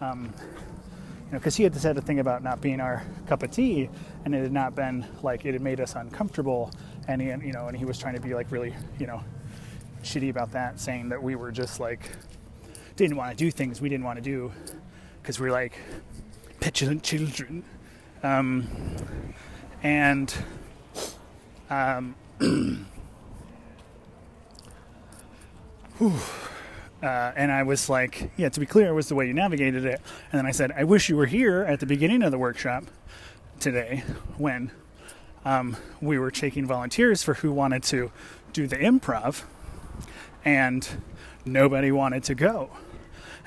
um, 0.00 0.34
you 1.26 1.32
know, 1.32 1.38
because 1.38 1.54
he 1.54 1.62
had 1.62 1.74
said 1.76 1.96
a 1.96 2.00
thing 2.00 2.18
about 2.18 2.42
not 2.42 2.60
being 2.60 2.80
our 2.80 3.04
cup 3.28 3.44
of 3.44 3.52
tea, 3.52 3.88
and 4.24 4.34
it 4.34 4.42
had 4.42 4.52
not 4.52 4.74
been 4.74 5.06
like 5.22 5.44
it 5.44 5.52
had 5.52 5.62
made 5.62 5.80
us 5.80 5.94
uncomfortable, 5.94 6.72
and 7.06 7.22
he, 7.22 7.28
you 7.28 7.52
know, 7.52 7.68
and 7.68 7.76
he 7.76 7.84
was 7.84 7.98
trying 7.98 8.14
to 8.14 8.20
be 8.20 8.34
like 8.34 8.50
really, 8.50 8.74
you 8.98 9.06
know, 9.06 9.22
shitty 10.02 10.30
about 10.30 10.52
that, 10.52 10.80
saying 10.80 11.08
that 11.10 11.22
we 11.22 11.34
were 11.34 11.50
just 11.50 11.80
like 11.80 12.10
didn't 12.96 13.16
want 13.16 13.36
to 13.36 13.44
do 13.44 13.50
things 13.50 13.80
we 13.80 13.88
didn't 13.88 14.04
want 14.04 14.16
to 14.18 14.22
do 14.22 14.52
because 15.20 15.40
we're 15.40 15.50
like 15.50 15.78
petulant 16.60 17.02
children, 17.02 17.64
um, 18.22 18.68
and 19.82 20.34
um, 21.70 22.14
uh, 26.00 27.32
and 27.36 27.52
I 27.52 27.62
was 27.62 27.88
like, 27.88 28.30
yeah, 28.36 28.48
to 28.48 28.60
be 28.60 28.66
clear, 28.66 28.88
it 28.88 28.94
was 28.94 29.08
the 29.08 29.14
way 29.14 29.26
you 29.26 29.34
navigated 29.34 29.84
it. 29.84 30.00
And 30.30 30.38
then 30.38 30.46
I 30.46 30.50
said, 30.50 30.72
I 30.72 30.84
wish 30.84 31.08
you 31.08 31.16
were 31.16 31.26
here 31.26 31.62
at 31.62 31.80
the 31.80 31.86
beginning 31.86 32.22
of 32.22 32.30
the 32.30 32.38
workshop 32.38 32.84
today 33.60 34.02
when 34.36 34.70
um, 35.44 35.76
we 36.00 36.18
were 36.18 36.30
taking 36.30 36.66
volunteers 36.66 37.22
for 37.22 37.34
who 37.34 37.52
wanted 37.52 37.82
to 37.84 38.10
do 38.52 38.66
the 38.66 38.76
improv, 38.76 39.44
and 40.44 40.88
nobody 41.44 41.92
wanted 41.92 42.24
to 42.24 42.34
go. 42.34 42.70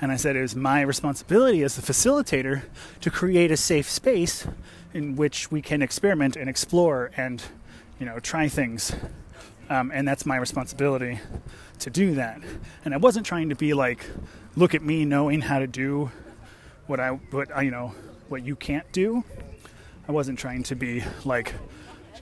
And 0.00 0.12
I 0.12 0.16
said 0.16 0.36
it 0.36 0.42
was 0.42 0.54
my 0.54 0.82
responsibility 0.82 1.62
as 1.62 1.76
the 1.76 1.82
facilitator 1.82 2.62
to 3.00 3.10
create 3.10 3.50
a 3.50 3.56
safe 3.56 3.88
space 3.88 4.46
in 4.92 5.16
which 5.16 5.50
we 5.50 5.62
can 5.62 5.82
experiment 5.82 6.36
and 6.36 6.48
explore 6.50 7.10
and, 7.16 7.42
you 7.98 8.06
know, 8.06 8.18
try 8.18 8.48
things. 8.48 8.94
Um, 9.68 9.90
and 9.92 10.06
that's 10.06 10.26
my 10.26 10.36
responsibility 10.36 11.18
to 11.80 11.90
do 11.90 12.14
that. 12.14 12.40
And 12.84 12.94
I 12.94 12.98
wasn't 12.98 13.26
trying 13.26 13.48
to 13.48 13.54
be 13.56 13.74
like, 13.74 14.04
look 14.54 14.74
at 14.74 14.82
me 14.82 15.04
knowing 15.04 15.40
how 15.40 15.58
to 15.58 15.66
do 15.66 16.10
what 16.86 17.00
I, 17.00 17.10
what 17.10 17.54
I, 17.54 17.62
you 17.62 17.70
know, 17.70 17.94
what 18.28 18.44
you 18.44 18.54
can't 18.54 18.90
do. 18.92 19.24
I 20.08 20.12
wasn't 20.12 20.38
trying 20.38 20.62
to 20.64 20.76
be 20.76 21.02
like 21.24 21.54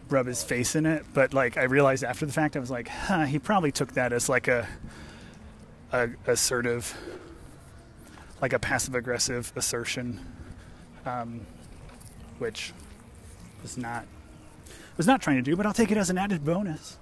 rub 0.08 0.26
his 0.26 0.44
face 0.44 0.74
in 0.74 0.86
it, 0.86 1.04
but 1.14 1.34
like 1.34 1.56
I 1.56 1.64
realized 1.64 2.04
after 2.04 2.26
the 2.26 2.32
fact, 2.32 2.56
I 2.56 2.60
was 2.60 2.70
like, 2.70 2.88
huh, 2.88 3.24
he 3.24 3.38
probably 3.38 3.72
took 3.72 3.92
that 3.92 4.12
as 4.12 4.28
like 4.28 4.48
a, 4.48 4.68
a 5.92 6.10
assertive, 6.26 6.96
like 8.40 8.52
a 8.52 8.58
passive 8.58 8.94
aggressive 8.94 9.52
assertion, 9.56 10.20
um, 11.06 11.46
which 12.38 12.72
was 13.62 13.76
not 13.76 14.06
was 14.96 15.06
not 15.06 15.20
trying 15.20 15.36
to 15.36 15.42
do, 15.42 15.56
but 15.56 15.66
I'll 15.66 15.72
take 15.72 15.90
it 15.90 15.96
as 15.96 16.10
an 16.10 16.18
added 16.18 16.44
bonus. 16.44 16.98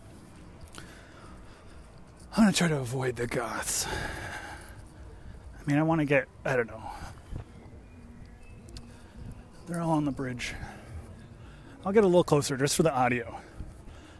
I'm 2.35 2.45
gonna 2.45 2.53
try 2.53 2.69
to 2.69 2.79
avoid 2.79 3.17
the 3.17 3.27
Goths. 3.27 3.87
I 3.87 5.71
mean, 5.71 5.79
I 5.79 5.83
want 5.83 6.01
to 6.01 6.05
get, 6.05 6.27
I 6.45 6.57
don't 6.57 6.67
know. 6.67 6.83
They're 9.67 9.81
all 9.81 9.91
on 9.91 10.05
the 10.05 10.11
bridge. 10.11 10.55
I'll 11.85 11.93
get 11.93 12.05
a 12.05 12.07
little 12.07 12.23
closer 12.23 12.57
just 12.57 12.77
for 12.77 12.85
the 12.85 12.95
audio. 12.95 13.41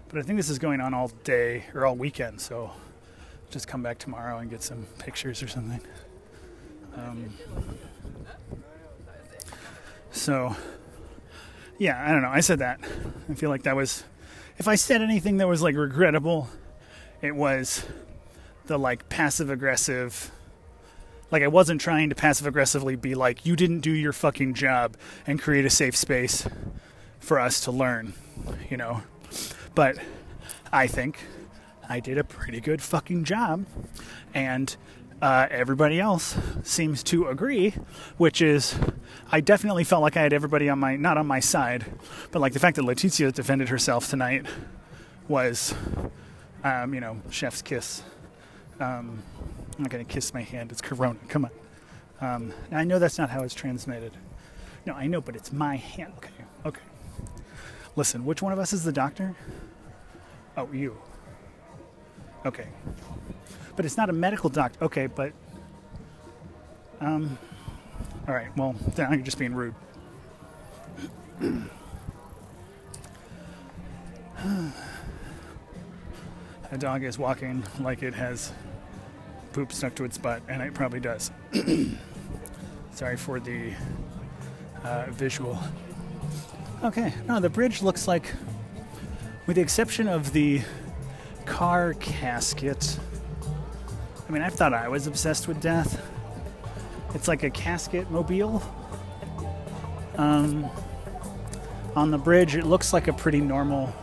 But 0.09 0.19
I 0.19 0.23
think 0.23 0.37
this 0.37 0.51
is 0.51 0.59
going 0.59 0.81
on 0.81 0.95
all 0.95 1.09
day 1.23 1.65
or 1.75 1.87
all 1.87 1.95
weekend, 1.95 2.41
so 2.41 2.73
just 3.51 3.69
come 3.69 3.85
back 3.85 3.99
tomorrow 3.99 4.39
and 4.39 4.51
get 4.51 4.65
some 4.65 4.85
pictures 4.99 5.43
or 5.45 5.49
something. 5.49 5.81
Um, 6.97 7.33
so, 10.11 10.57
yeah, 11.79 12.03
I 12.05 12.11
don't 12.11 12.23
know. 12.23 12.31
I 12.31 12.41
said 12.41 12.59
that. 12.59 12.81
I 13.31 13.35
feel 13.35 13.49
like 13.49 13.63
that 13.63 13.77
was, 13.77 14.03
if 14.59 14.67
I 14.67 14.75
said 14.75 15.01
anything 15.01 15.37
that 15.37 15.47
was 15.47 15.63
like 15.63 15.77
regrettable, 15.77 16.49
it 17.21 17.37
was 17.37 17.85
the 18.67 18.77
like 18.77 19.09
passive 19.09 19.51
aggressive 19.51 20.33
like 21.31 21.43
I 21.43 21.49
wasn't 21.49 21.81
trying 21.81 22.11
to 22.11 22.15
passive 22.15 22.47
aggressively 22.47 22.95
be 22.95 23.15
like 23.15 23.47
you 23.47 23.57
didn't 23.57 23.81
do 23.81 23.91
your 23.91 24.13
fucking 24.13 24.53
job 24.53 24.99
and 25.27 25.41
create 25.41 25.65
a 25.65 25.71
safe 25.71 25.97
space 25.97 26.47
for 27.23 27.39
us 27.41 27.61
to 27.61 27.71
learn, 27.71 28.13
you 28.69 28.77
know. 28.77 29.03
But 29.75 29.97
I 30.73 30.87
think 30.87 31.25
I 31.89 32.01
did 32.01 32.19
a 32.19 32.25
pretty 32.25 32.61
good 32.61 32.83
fucking 32.83 33.25
job 33.25 33.65
and 34.35 34.77
uh, 35.23 35.47
everybody 35.51 36.01
else 36.01 36.37
seems 36.65 37.03
to 37.05 37.29
agree, 37.29 37.75
which 38.19 38.43
is 38.43 38.75
I 39.31 39.41
definitely 39.41 39.85
felt 39.85 40.03
like 40.03 40.17
I 40.17 40.23
had 40.23 40.33
everybody 40.33 40.69
on 40.69 40.81
my 40.81 40.97
not 40.97 41.17
on 41.17 41.27
my 41.27 41.39
side, 41.39 41.87
but 42.33 42.41
like 42.41 42.53
the 42.53 42.59
fact 42.59 42.77
that 42.77 42.83
Letizia 42.83 43.33
defended 43.33 43.69
herself 43.69 44.11
tonight 44.11 44.47
was 45.29 45.75
um, 46.65 46.93
you 46.93 47.01
know, 47.01 47.21
chef's 47.31 47.63
kiss. 47.63 48.03
Um, 48.81 49.23
I'm 49.77 49.85
not 49.85 49.91
to 49.91 50.05
kiss 50.05 50.35
my 50.35 50.43
hand. 50.43 50.73
It's 50.73 50.81
Corona. 50.81 51.19
Come 51.29 51.45
on. 51.47 51.51
Um, 52.21 52.53
I 52.71 52.85
know 52.85 52.99
that's 52.99 53.19
not 53.19 53.31
how 53.31 53.43
it's 53.43 53.55
transmitted. 53.55 54.13
No, 54.87 54.95
I 54.95 55.07
know, 55.07 55.21
but 55.21 55.37
it's 55.37 55.53
my 55.53 55.77
hand. 55.77 56.13
Okay. 56.19 56.32
Listen, 57.95 58.25
which 58.25 58.41
one 58.41 58.53
of 58.53 58.59
us 58.59 58.73
is 58.73 58.85
the 58.85 58.93
doctor? 58.93 59.35
Oh, 60.57 60.69
you. 60.73 60.97
Okay. 62.47 62.69
But 63.77 63.85
it's 63.85 63.97
not 63.97 64.09
a 64.11 64.13
medical 64.13 64.51
doctor. 64.51 64.85
Okay, 64.85 65.07
but. 65.07 65.33
Um. 67.01 67.39
All 68.27 68.35
right. 68.35 68.57
Well, 68.57 68.75
then 68.95 69.13
I'm 69.13 69.25
just 69.25 69.39
being 69.39 69.55
rude. 69.55 69.75
a 76.71 76.79
dog 76.79 77.03
is 77.05 77.19
walking 77.19 77.63
like 77.81 78.03
it 78.03 78.15
has 78.15 78.53
poop 79.53 79.73
stuck 79.73 79.95
to 79.97 80.05
its 80.05 80.19
butt, 80.19 80.43
and 80.49 80.63
it 80.63 80.75
probably 80.75 81.01
does. 81.01 81.31
Sorry 82.93 83.17
for 83.17 83.41
the 83.41 83.73
uh, 84.85 85.07
visual. 85.11 85.59
Okay, 86.85 87.15
no, 87.29 87.39
the 87.39 87.49
bridge 87.49 87.81
looks 87.81 88.09
like, 88.09 88.33
with 89.47 89.55
the 89.55 89.63
exception 89.63 90.09
of 90.09 90.33
the 90.33 90.63
car 91.47 91.95
casket. 91.95 92.99
I 94.29 94.33
mean, 94.33 94.43
I 94.43 94.49
thought 94.49 94.75
I 94.75 94.89
was 94.89 95.07
obsessed 95.07 95.47
with 95.47 95.61
death. 95.61 96.05
It's 97.15 97.29
like 97.29 97.45
a 97.45 97.51
casket 97.51 98.11
mobile. 98.11 98.61
Um, 100.17 100.69
on 101.95 102.11
the 102.11 102.19
bridge, 102.19 102.57
it 102.57 102.67
looks 102.67 102.93
like 102.93 103.07
a 103.07 103.13
pretty 103.13 103.41
normal 103.41 103.95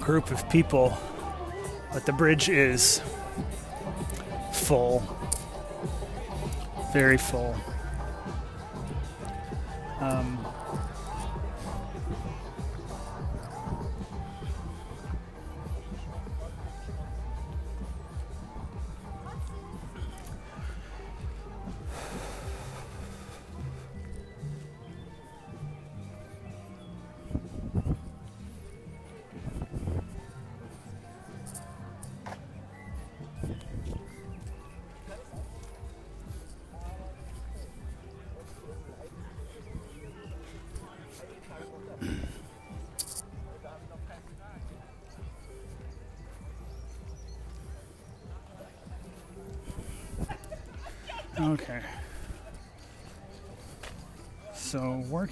group 0.00 0.32
of 0.32 0.50
people, 0.50 0.98
but 1.92 2.04
the 2.04 2.12
bridge 2.12 2.48
is 2.48 3.00
full, 4.52 5.00
very 6.92 7.18
full. 7.18 7.54
Um, 10.00 10.44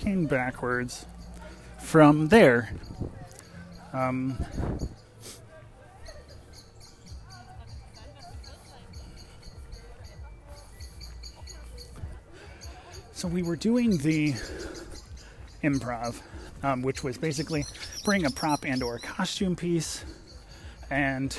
working 0.01 0.25
backwards 0.25 1.05
from 1.79 2.29
there. 2.29 2.73
Um, 3.93 4.39
so 13.13 13.29
we 13.29 13.43
were 13.43 13.57
doing 13.57 13.99
the 13.99 14.33
improv, 15.63 16.23
um, 16.63 16.81
which 16.81 17.05
was 17.05 17.19
basically 17.19 17.67
bring 18.03 18.25
a 18.25 18.31
prop 18.31 18.65
and 18.65 18.83
or 18.83 18.99
costume 19.01 19.55
piece 19.55 20.03
and 20.91 21.39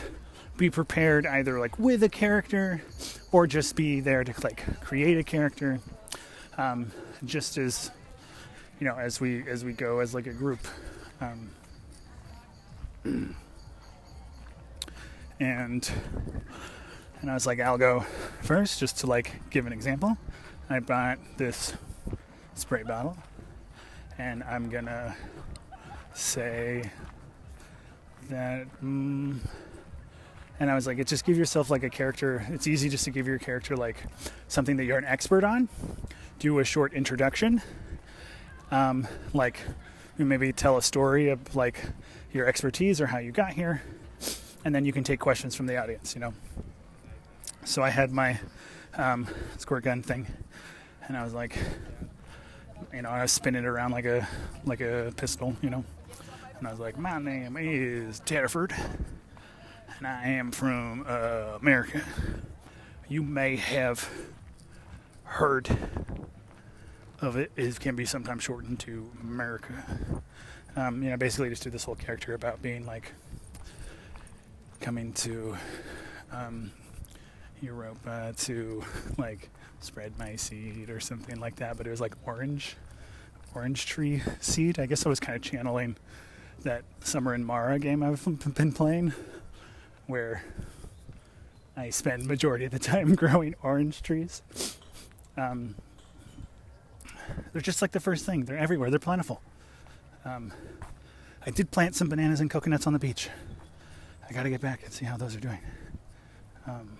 be 0.57 0.69
prepared 0.69 1.25
either 1.25 1.59
like 1.59 1.79
with 1.79 2.03
a 2.03 2.09
character 2.09 2.83
or 3.31 3.47
just 3.47 3.75
be 3.75 4.01
there 4.01 4.23
to 4.23 4.33
like 4.43 4.63
create 4.81 5.17
a 5.17 5.23
character 5.23 5.79
um, 6.59 6.91
just 7.25 7.57
as 7.57 7.89
you 8.81 8.87
know 8.87 8.95
as 8.95 9.21
we 9.21 9.47
as 9.47 9.63
we 9.63 9.71
go 9.73 9.99
as 9.99 10.15
like 10.15 10.25
a 10.25 10.33
group 10.33 10.59
um, 11.21 11.51
and 15.39 15.91
and 17.21 17.29
I 17.29 17.33
was 17.35 17.45
like 17.45 17.59
I'll 17.59 17.77
go 17.77 18.03
first 18.41 18.79
just 18.79 18.97
to 18.99 19.07
like 19.07 19.49
give 19.51 19.67
an 19.67 19.71
example 19.71 20.17
I 20.67 20.79
bought 20.79 21.19
this 21.37 21.73
spray 22.55 22.81
bottle 22.81 23.15
and 24.17 24.43
I'm 24.43 24.67
gonna 24.69 25.15
say 26.13 26.89
that 28.29 28.65
mm, 28.81 29.37
and 30.59 30.69
I 30.69 30.75
was 30.75 30.85
like, 30.85 30.99
it 30.99 31.07
just 31.07 31.25
give 31.25 31.37
yourself 31.37 31.71
like 31.71 31.81
a 31.81 31.89
character. 31.89 32.45
It's 32.49 32.67
easy 32.67 32.87
just 32.87 33.03
to 33.05 33.09
give 33.09 33.25
your 33.25 33.39
character 33.39 33.75
like 33.75 33.97
something 34.47 34.77
that 34.77 34.85
you're 34.85 34.99
an 34.99 35.05
expert 35.05 35.43
on. 35.43 35.67
Do 36.37 36.59
a 36.59 36.63
short 36.63 36.93
introduction, 36.93 37.63
um, 38.71 39.07
like 39.33 39.59
maybe 40.17 40.51
tell 40.53 40.77
a 40.77 40.81
story 40.81 41.29
of 41.29 41.55
like 41.55 41.81
your 42.31 42.45
expertise 42.45 43.01
or 43.01 43.07
how 43.07 43.17
you 43.17 43.31
got 43.31 43.53
here, 43.53 43.81
and 44.65 44.73
then 44.73 44.85
you 44.85 44.93
can 44.93 45.03
take 45.03 45.19
questions 45.19 45.55
from 45.55 45.67
the 45.67 45.77
audience. 45.77 46.15
You 46.15 46.21
know. 46.21 46.33
So 47.63 47.83
I 47.83 47.89
had 47.89 48.11
my 48.11 48.39
um, 48.95 49.27
squirt 49.57 49.83
gun 49.83 50.01
thing, 50.01 50.27
and 51.07 51.15
I 51.15 51.23
was 51.23 51.33
like, 51.33 51.57
you 52.93 53.01
know, 53.01 53.09
I 53.09 53.21
was 53.21 53.31
spinning 53.31 53.63
it 53.63 53.67
around 53.67 53.91
like 53.91 54.05
a 54.05 54.27
like 54.65 54.81
a 54.81 55.13
pistol, 55.15 55.55
you 55.61 55.69
know, 55.69 55.83
and 56.57 56.67
I 56.67 56.71
was 56.71 56.79
like, 56.79 56.97
my 56.97 57.19
name 57.19 57.57
is 57.57 58.19
Terford 58.21 58.73
and 60.01 60.07
I 60.07 60.29
am 60.29 60.51
from 60.51 61.05
uh, 61.07 61.59
America. 61.61 62.01
You 63.07 63.21
may 63.21 63.55
have 63.57 64.09
heard 65.23 65.69
of 67.21 67.35
it. 67.35 67.51
It 67.55 67.79
can 67.79 67.95
be 67.95 68.05
sometimes 68.05 68.43
shortened 68.43 68.79
to 68.81 69.09
America. 69.21 69.73
Um, 70.75 71.03
you 71.03 71.09
know, 71.09 71.17
basically 71.17 71.49
just 71.49 71.63
do 71.63 71.69
this 71.69 71.83
whole 71.83 71.95
character 71.95 72.33
about 72.33 72.61
being 72.61 72.85
like 72.85 73.11
coming 74.79 75.13
to 75.13 75.55
um, 76.31 76.71
Europe 77.61 77.99
uh, 78.07 78.31
to 78.37 78.83
like 79.17 79.49
spread 79.81 80.17
my 80.17 80.35
seed 80.35 80.89
or 80.89 80.99
something 80.99 81.39
like 81.39 81.57
that. 81.57 81.77
But 81.77 81.87
it 81.87 81.91
was 81.91 82.01
like 82.01 82.15
orange, 82.25 82.75
orange 83.53 83.85
tree 83.85 84.23
seed. 84.39 84.79
I 84.79 84.85
guess 84.85 85.05
I 85.05 85.09
was 85.09 85.19
kind 85.19 85.35
of 85.35 85.41
channeling 85.41 85.95
that 86.63 86.83
Summer 87.01 87.33
in 87.33 87.43
Mara 87.43 87.79
game 87.79 88.03
I've 88.03 88.23
been 88.55 88.71
playing 88.71 89.13
where 90.07 90.43
I 91.75 91.89
spend 91.89 92.25
majority 92.25 92.65
of 92.65 92.71
the 92.71 92.79
time 92.79 93.15
growing 93.15 93.55
orange 93.63 94.01
trees. 94.01 94.41
Um, 95.37 95.75
they're 97.53 97.61
just 97.61 97.81
like 97.81 97.91
the 97.91 97.99
first 97.99 98.25
thing. 98.25 98.45
They're 98.45 98.57
everywhere. 98.57 98.89
They're 98.89 98.99
plentiful. 98.99 99.41
Um, 100.25 100.51
I 101.45 101.49
did 101.49 101.71
plant 101.71 101.95
some 101.95 102.09
bananas 102.09 102.39
and 102.39 102.49
coconuts 102.49 102.85
on 102.85 102.93
the 102.93 102.99
beach. 102.99 103.29
I 104.29 104.33
got 104.33 104.43
to 104.43 104.49
get 104.49 104.61
back 104.61 104.83
and 104.83 104.93
see 104.93 105.05
how 105.05 105.17
those 105.17 105.35
are 105.35 105.39
doing. 105.39 105.59
Um, 106.67 106.97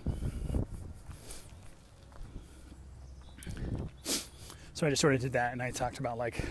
so 4.74 4.86
I 4.86 4.90
just 4.90 5.00
sort 5.00 5.14
of 5.14 5.20
did 5.20 5.32
that, 5.32 5.52
and 5.52 5.62
I 5.62 5.70
talked 5.70 5.98
about 5.98 6.18
like 6.18 6.44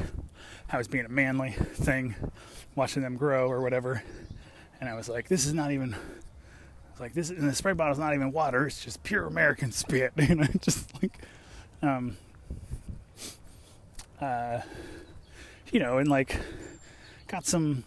how 0.67 0.79
it's 0.79 0.87
being 0.87 1.05
a 1.05 1.09
manly 1.09 1.51
thing, 1.51 2.15
watching 2.75 3.03
them 3.03 3.17
grow 3.17 3.49
or 3.49 3.61
whatever. 3.61 4.01
And 4.79 4.89
I 4.89 4.95
was 4.95 5.09
like, 5.09 5.27
this 5.27 5.45
is 5.45 5.53
not 5.53 5.71
even 5.71 5.95
like 6.99 7.13
this, 7.13 7.29
and 7.29 7.49
the 7.49 7.53
spray 7.53 7.73
bottle's 7.73 7.99
not 7.99 8.13
even 8.13 8.31
water; 8.31 8.67
it's 8.67 8.83
just 8.83 9.03
pure 9.03 9.25
American 9.25 9.71
spit. 9.71 10.13
You 10.17 10.35
know, 10.35 10.47
just 10.61 10.89
like, 11.01 11.17
um, 11.81 12.15
uh, 14.21 14.61
you 15.71 15.79
know, 15.79 15.97
and 15.97 16.09
like 16.09 16.39
got 17.27 17.45
some 17.45 17.83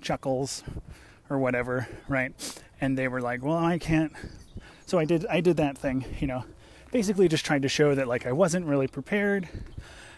chuckles 0.00 0.62
or 1.28 1.38
whatever, 1.38 1.88
right? 2.08 2.32
And 2.80 2.96
they 2.96 3.08
were 3.08 3.20
like, 3.20 3.42
"Well, 3.42 3.58
I 3.58 3.78
can't." 3.78 4.12
So 4.86 4.98
I 4.98 5.04
did. 5.04 5.26
I 5.26 5.40
did 5.40 5.56
that 5.58 5.76
thing, 5.76 6.04
you 6.20 6.26
know, 6.26 6.44
basically 6.90 7.28
just 7.28 7.44
trying 7.44 7.62
to 7.62 7.68
show 7.68 7.94
that 7.94 8.08
like 8.08 8.26
I 8.26 8.32
wasn't 8.32 8.66
really 8.66 8.86
prepared 8.86 9.48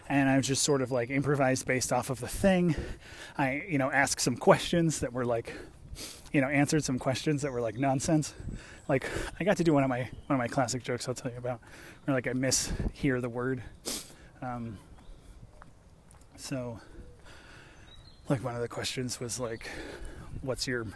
and 0.07 0.29
I 0.29 0.37
was 0.37 0.45
just 0.45 0.63
sort 0.63 0.81
of 0.81 0.91
like 0.91 1.09
improvised 1.09 1.65
based 1.65 1.93
off 1.93 2.09
of 2.09 2.19
the 2.19 2.27
thing. 2.27 2.75
I, 3.37 3.63
you 3.67 3.77
know, 3.77 3.89
asked 3.89 4.21
some 4.21 4.35
questions 4.35 4.99
that 4.99 5.13
were 5.13 5.25
like 5.25 5.53
you 6.31 6.41
know, 6.41 6.47
answered 6.47 6.83
some 6.83 6.97
questions 6.97 7.41
that 7.41 7.51
were 7.51 7.61
like 7.61 7.77
nonsense. 7.77 8.33
Like 8.87 9.09
I 9.39 9.43
got 9.43 9.57
to 9.57 9.63
do 9.63 9.73
one 9.73 9.83
of 9.83 9.89
my 9.89 9.99
one 9.99 10.09
of 10.29 10.37
my 10.37 10.47
classic 10.47 10.83
jokes 10.83 11.07
I'll 11.07 11.13
tell 11.13 11.31
you 11.31 11.37
about, 11.37 11.59
where 12.05 12.15
like 12.15 12.27
I 12.27 12.31
mishear 12.31 13.21
the 13.21 13.29
word. 13.29 13.63
Um, 14.41 14.77
so, 16.41 16.79
like 18.27 18.43
one 18.43 18.55
of 18.55 18.61
the 18.61 18.67
questions 18.67 19.19
was 19.19 19.39
like, 19.39 19.69
"What's 20.41 20.65
your 20.65 20.87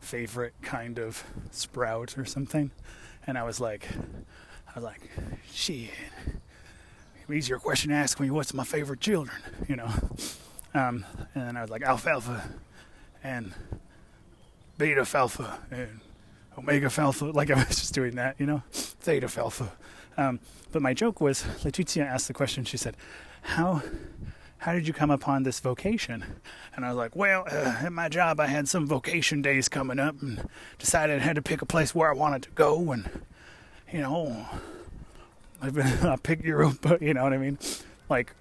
favorite 0.00 0.54
kind 0.62 0.98
of 0.98 1.24
sprout 1.50 2.16
or 2.16 2.24
something?" 2.24 2.70
And 3.26 3.36
I 3.36 3.42
was 3.42 3.58
like, 3.58 3.88
I 4.68 4.72
was 4.76 4.84
like, 4.84 5.10
"Shit." 5.50 5.90
Easier 7.32 7.58
question 7.58 7.90
to 7.90 7.96
ask 7.96 8.20
me, 8.20 8.30
"What's 8.30 8.54
my 8.54 8.64
favorite 8.64 9.00
children?" 9.00 9.36
You 9.68 9.76
know. 9.76 9.90
Um, 10.74 11.04
and 11.34 11.48
then 11.48 11.56
I 11.56 11.62
was 11.62 11.70
like, 11.70 11.82
"Alfalfa," 11.82 12.50
and 13.24 13.52
beta 14.78 15.02
falfa 15.02 15.58
and 15.70 16.00
omega 16.56 16.86
falfa. 16.86 17.34
Like 17.34 17.50
I 17.50 17.54
was 17.54 17.66
just 17.80 17.94
doing 17.94 18.14
that, 18.14 18.36
you 18.38 18.46
know, 18.46 18.62
theta 18.70 19.26
falfa. 19.26 19.70
Um, 20.16 20.38
but 20.70 20.82
my 20.82 20.94
joke 20.94 21.20
was, 21.20 21.42
Letizia 21.62 22.06
asked 22.06 22.28
the 22.28 22.34
question. 22.34 22.64
She 22.64 22.76
said, 22.76 22.96
"How, 23.42 23.82
how 24.64 24.72
did 24.72 24.86
you 24.86 24.94
come 24.94 25.10
upon 25.10 25.42
this 25.42 25.60
vocation? 25.60 26.24
And 26.74 26.86
I 26.86 26.88
was 26.88 26.96
like, 26.96 27.14
well, 27.14 27.44
uh, 27.46 27.76
at 27.82 27.92
my 27.92 28.08
job, 28.08 28.40
I 28.40 28.46
had 28.46 28.66
some 28.66 28.86
vocation 28.86 29.42
days 29.42 29.68
coming 29.68 29.98
up 29.98 30.22
and 30.22 30.48
decided 30.78 31.20
I 31.20 31.22
had 31.22 31.36
to 31.36 31.42
pick 31.42 31.60
a 31.60 31.66
place 31.66 31.94
where 31.94 32.10
I 32.10 32.14
wanted 32.14 32.44
to 32.44 32.50
go. 32.52 32.90
And, 32.90 33.10
you 33.92 34.00
know, 34.00 34.46
I 35.60 36.16
picked 36.22 36.46
own, 36.46 36.78
you 37.02 37.12
know 37.12 37.24
what 37.24 37.34
I 37.34 37.36
mean? 37.36 37.58
Like, 38.08 38.34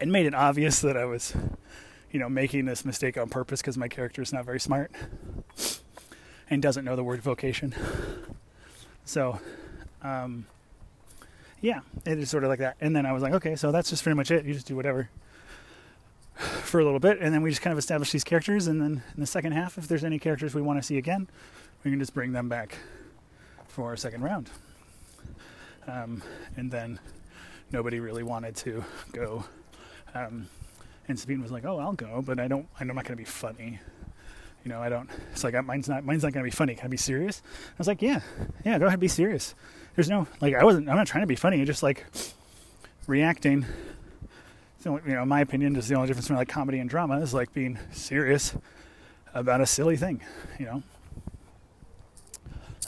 it 0.00 0.08
made 0.08 0.24
it 0.24 0.34
obvious 0.34 0.80
that 0.80 0.96
I 0.96 1.04
was, 1.04 1.34
you 2.10 2.18
know, 2.18 2.30
making 2.30 2.64
this 2.64 2.82
mistake 2.82 3.18
on 3.18 3.28
purpose 3.28 3.60
because 3.60 3.76
my 3.76 3.88
character 3.88 4.22
is 4.22 4.32
not 4.32 4.46
very 4.46 4.58
smart 4.58 4.90
and 6.48 6.62
doesn't 6.62 6.86
know 6.86 6.96
the 6.96 7.04
word 7.04 7.20
vocation. 7.20 7.74
So, 9.04 9.38
um, 10.00 10.46
yeah, 11.60 11.80
it 12.04 12.18
is 12.18 12.30
sort 12.30 12.44
of 12.44 12.50
like 12.50 12.60
that. 12.60 12.76
And 12.80 12.94
then 12.94 13.06
I 13.06 13.12
was 13.12 13.22
like, 13.22 13.34
okay, 13.34 13.56
so 13.56 13.70
that's 13.72 13.90
just 13.90 14.02
pretty 14.02 14.16
much 14.16 14.30
it. 14.30 14.44
You 14.44 14.54
just 14.54 14.66
do 14.66 14.76
whatever 14.76 15.10
for 16.40 16.80
a 16.80 16.84
little 16.84 17.00
bit, 17.00 17.18
and 17.20 17.34
then 17.34 17.42
we 17.42 17.50
just 17.50 17.60
kind 17.62 17.72
of 17.72 17.78
establish 17.78 18.12
these 18.12 18.24
characters. 18.24 18.66
And 18.66 18.80
then 18.80 19.02
in 19.14 19.20
the 19.20 19.26
second 19.26 19.52
half, 19.52 19.76
if 19.76 19.86
there's 19.86 20.04
any 20.04 20.18
characters 20.18 20.54
we 20.54 20.62
want 20.62 20.78
to 20.78 20.82
see 20.82 20.96
again, 20.96 21.28
we 21.84 21.90
can 21.90 22.00
just 22.00 22.14
bring 22.14 22.32
them 22.32 22.48
back 22.48 22.78
for 23.68 23.92
a 23.92 23.98
second 23.98 24.22
round. 24.22 24.50
Um, 25.86 26.22
and 26.56 26.70
then 26.70 26.98
nobody 27.72 28.00
really 28.00 28.22
wanted 28.22 28.56
to 28.56 28.84
go. 29.12 29.44
Um, 30.14 30.48
and 31.08 31.18
Sabine 31.18 31.42
was 31.42 31.50
like, 31.50 31.64
"Oh, 31.64 31.78
I'll 31.78 31.92
go, 31.92 32.22
but 32.22 32.38
I 32.38 32.48
don't. 32.48 32.68
I'm 32.78 32.86
not 32.86 32.96
going 32.96 33.04
to 33.04 33.16
be 33.16 33.24
funny. 33.24 33.80
You 34.64 34.68
know, 34.70 34.80
I 34.80 34.88
don't. 34.88 35.10
It's 35.32 35.42
like 35.42 35.62
mine's 35.64 35.88
not. 35.88 36.04
Mine's 36.04 36.22
not 36.22 36.32
going 36.32 36.44
to 36.44 36.50
be 36.50 36.54
funny. 36.54 36.74
Can 36.74 36.86
I 36.86 36.88
be 36.88 36.96
serious?" 36.96 37.42
I 37.68 37.74
was 37.78 37.86
like, 37.86 38.02
"Yeah, 38.02 38.20
yeah. 38.64 38.78
Go 38.78 38.86
ahead, 38.86 39.00
be 39.00 39.08
serious." 39.08 39.54
There's 40.00 40.08
no 40.08 40.26
like 40.40 40.54
I 40.54 40.64
wasn't 40.64 40.88
I'm 40.88 40.96
not 40.96 41.06
trying 41.06 41.24
to 41.24 41.26
be 41.26 41.36
funny, 41.36 41.60
I 41.60 41.64
just 41.66 41.82
like 41.82 42.06
reacting. 43.06 43.66
So 44.78 44.98
you 45.06 45.12
know, 45.12 45.24
in 45.24 45.28
my 45.28 45.42
opinion, 45.42 45.76
is 45.76 45.88
the 45.88 45.94
only 45.94 46.06
difference 46.06 46.28
between 46.28 46.38
like 46.38 46.48
comedy 46.48 46.78
and 46.78 46.88
drama 46.88 47.20
is 47.20 47.34
like 47.34 47.52
being 47.52 47.78
serious 47.92 48.56
about 49.34 49.60
a 49.60 49.66
silly 49.66 49.98
thing, 49.98 50.22
you 50.58 50.64
know. 50.64 50.82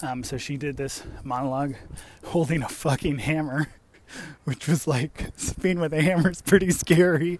Um, 0.00 0.24
so 0.24 0.38
she 0.38 0.56
did 0.56 0.78
this 0.78 1.02
monologue 1.22 1.74
holding 2.24 2.62
a 2.62 2.68
fucking 2.68 3.18
hammer, 3.18 3.68
which 4.44 4.66
was 4.66 4.86
like 4.86 5.32
being 5.60 5.80
with 5.80 5.92
a 5.92 6.00
hammer 6.00 6.30
is 6.30 6.40
pretty 6.40 6.70
scary. 6.70 7.38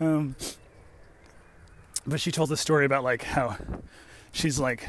Um, 0.00 0.34
but 2.04 2.18
she 2.18 2.32
told 2.32 2.48
the 2.48 2.56
story 2.56 2.86
about 2.86 3.04
like 3.04 3.22
how 3.22 3.56
she's 4.32 4.58
like 4.58 4.88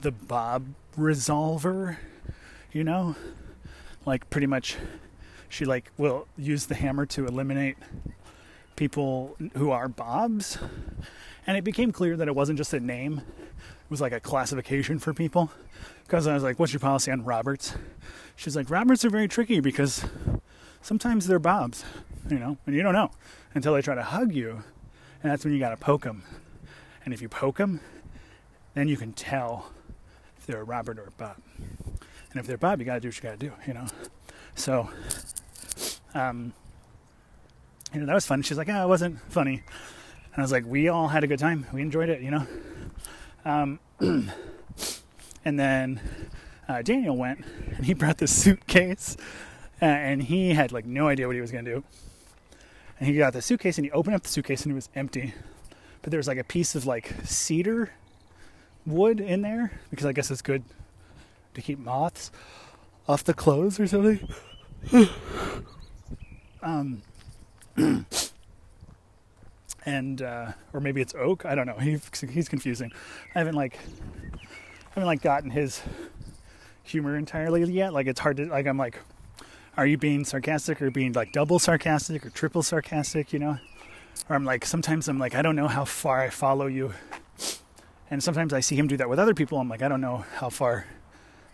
the 0.00 0.10
Bob 0.10 0.74
resolver 0.98 1.98
you 2.72 2.84
know? 2.84 3.16
Like 4.04 4.28
pretty 4.30 4.46
much 4.46 4.76
she 5.48 5.64
like 5.64 5.90
will 5.98 6.26
use 6.36 6.66
the 6.66 6.74
hammer 6.74 7.06
to 7.06 7.26
eliminate 7.26 7.76
people 8.76 9.36
who 9.54 9.70
are 9.70 9.88
Bobs. 9.88 10.58
And 11.46 11.56
it 11.56 11.64
became 11.64 11.92
clear 11.92 12.16
that 12.16 12.28
it 12.28 12.34
wasn't 12.34 12.58
just 12.58 12.72
a 12.72 12.80
name, 12.80 13.18
it 13.18 13.90
was 13.90 14.00
like 14.00 14.12
a 14.12 14.20
classification 14.20 14.98
for 14.98 15.12
people. 15.12 15.50
Because 16.04 16.26
I 16.26 16.34
was 16.34 16.42
like, 16.42 16.58
What's 16.58 16.72
your 16.72 16.80
policy 16.80 17.10
on 17.10 17.24
Roberts? 17.24 17.74
She's 18.36 18.56
like, 18.56 18.70
Roberts 18.70 19.04
are 19.04 19.10
very 19.10 19.28
tricky 19.28 19.60
because 19.60 20.04
sometimes 20.80 21.26
they're 21.26 21.38
Bobs, 21.38 21.84
you 22.28 22.38
know, 22.38 22.56
and 22.66 22.74
you 22.74 22.82
don't 22.82 22.94
know 22.94 23.10
until 23.54 23.74
they 23.74 23.82
try 23.82 23.94
to 23.94 24.02
hug 24.02 24.32
you. 24.32 24.62
And 25.22 25.30
that's 25.30 25.44
when 25.44 25.52
you 25.52 25.60
gotta 25.60 25.76
poke 25.76 26.02
them. 26.02 26.24
And 27.04 27.12
if 27.12 27.20
you 27.20 27.28
poke 27.28 27.58
them, 27.58 27.80
then 28.74 28.88
you 28.88 28.96
can 28.96 29.12
tell 29.12 29.70
if 30.38 30.46
they're 30.46 30.60
a 30.60 30.64
Robert 30.64 30.98
or 30.98 31.04
a 31.04 31.10
Bob. 31.12 31.36
And 32.32 32.40
if 32.40 32.46
they're 32.46 32.56
Bob, 32.56 32.80
you 32.80 32.86
got 32.86 32.94
to 32.94 33.00
do 33.00 33.08
what 33.08 33.16
you 33.16 33.22
got 33.22 33.38
to 33.38 33.46
do, 33.46 33.52
you 33.66 33.74
know. 33.74 33.86
So, 34.54 34.88
um, 36.14 36.54
you 37.92 38.00
know, 38.00 38.06
that 38.06 38.14
was 38.14 38.24
fun. 38.24 38.40
She's 38.42 38.56
like, 38.56 38.70
"Oh, 38.70 38.82
it 38.82 38.88
wasn't 38.88 39.20
funny," 39.30 39.62
and 40.32 40.38
I 40.38 40.40
was 40.40 40.50
like, 40.50 40.64
"We 40.66 40.88
all 40.88 41.08
had 41.08 41.24
a 41.24 41.26
good 41.26 41.38
time. 41.38 41.66
We 41.74 41.82
enjoyed 41.82 42.08
it, 42.08 42.22
you 42.22 42.30
know." 42.30 42.46
Um, 43.44 43.80
and 44.00 45.60
then 45.60 46.00
uh, 46.68 46.80
Daniel 46.80 47.16
went, 47.16 47.44
and 47.76 47.84
he 47.84 47.92
brought 47.92 48.16
the 48.16 48.26
suitcase, 48.26 49.16
uh, 49.82 49.84
and 49.84 50.22
he 50.22 50.54
had 50.54 50.72
like 50.72 50.86
no 50.86 51.08
idea 51.08 51.26
what 51.26 51.36
he 51.36 51.42
was 51.42 51.50
gonna 51.50 51.64
do. 51.64 51.84
And 52.98 53.08
he 53.08 53.18
got 53.18 53.34
the 53.34 53.42
suitcase, 53.42 53.76
and 53.76 53.84
he 53.84 53.90
opened 53.90 54.16
up 54.16 54.22
the 54.22 54.30
suitcase, 54.30 54.62
and 54.62 54.72
it 54.72 54.74
was 54.74 54.88
empty. 54.94 55.34
But 56.00 56.10
there 56.10 56.18
was 56.18 56.28
like 56.28 56.38
a 56.38 56.44
piece 56.44 56.74
of 56.74 56.86
like 56.86 57.12
cedar 57.24 57.92
wood 58.86 59.20
in 59.20 59.42
there 59.42 59.80
because 59.90 60.06
I 60.06 60.12
guess 60.12 60.30
it's 60.30 60.42
good 60.42 60.64
to 61.54 61.62
keep 61.62 61.78
moths 61.78 62.30
off 63.08 63.24
the 63.24 63.34
clothes 63.34 63.80
or 63.80 63.86
something. 63.86 64.28
um, 66.62 67.02
and 69.84 70.22
uh, 70.22 70.52
or 70.72 70.80
maybe 70.80 71.00
it's 71.00 71.14
oak. 71.14 71.44
I 71.44 71.54
don't 71.54 71.66
know. 71.66 71.78
He, 71.78 71.98
he's 72.30 72.48
confusing. 72.48 72.92
I 73.34 73.38
haven't 73.38 73.54
like 73.54 73.78
I 74.34 74.94
haven't 74.94 75.06
like 75.06 75.22
gotten 75.22 75.50
his 75.50 75.82
humor 76.82 77.16
entirely 77.16 77.64
yet. 77.64 77.92
Like 77.92 78.06
it's 78.06 78.20
hard 78.20 78.36
to 78.38 78.46
like 78.46 78.66
I'm 78.66 78.78
like, 78.78 78.98
are 79.76 79.86
you 79.86 79.98
being 79.98 80.24
sarcastic 80.24 80.82
or 80.82 80.90
being 80.90 81.12
like 81.12 81.32
double 81.32 81.58
sarcastic 81.58 82.26
or 82.26 82.30
triple 82.30 82.62
sarcastic? 82.62 83.32
You 83.32 83.38
know, 83.38 83.58
or 84.28 84.36
I'm 84.36 84.44
like 84.44 84.64
sometimes 84.64 85.08
I'm 85.08 85.18
like 85.18 85.34
I 85.34 85.42
don't 85.42 85.56
know 85.56 85.68
how 85.68 85.84
far 85.84 86.20
I 86.20 86.30
follow 86.30 86.66
you. 86.66 86.92
And 88.10 88.22
sometimes 88.22 88.52
I 88.52 88.60
see 88.60 88.76
him 88.76 88.88
do 88.88 88.98
that 88.98 89.08
with 89.08 89.18
other 89.18 89.32
people. 89.32 89.58
I'm 89.58 89.70
like, 89.70 89.80
I 89.80 89.88
don't 89.88 90.02
know 90.02 90.26
how 90.34 90.50
far 90.50 90.84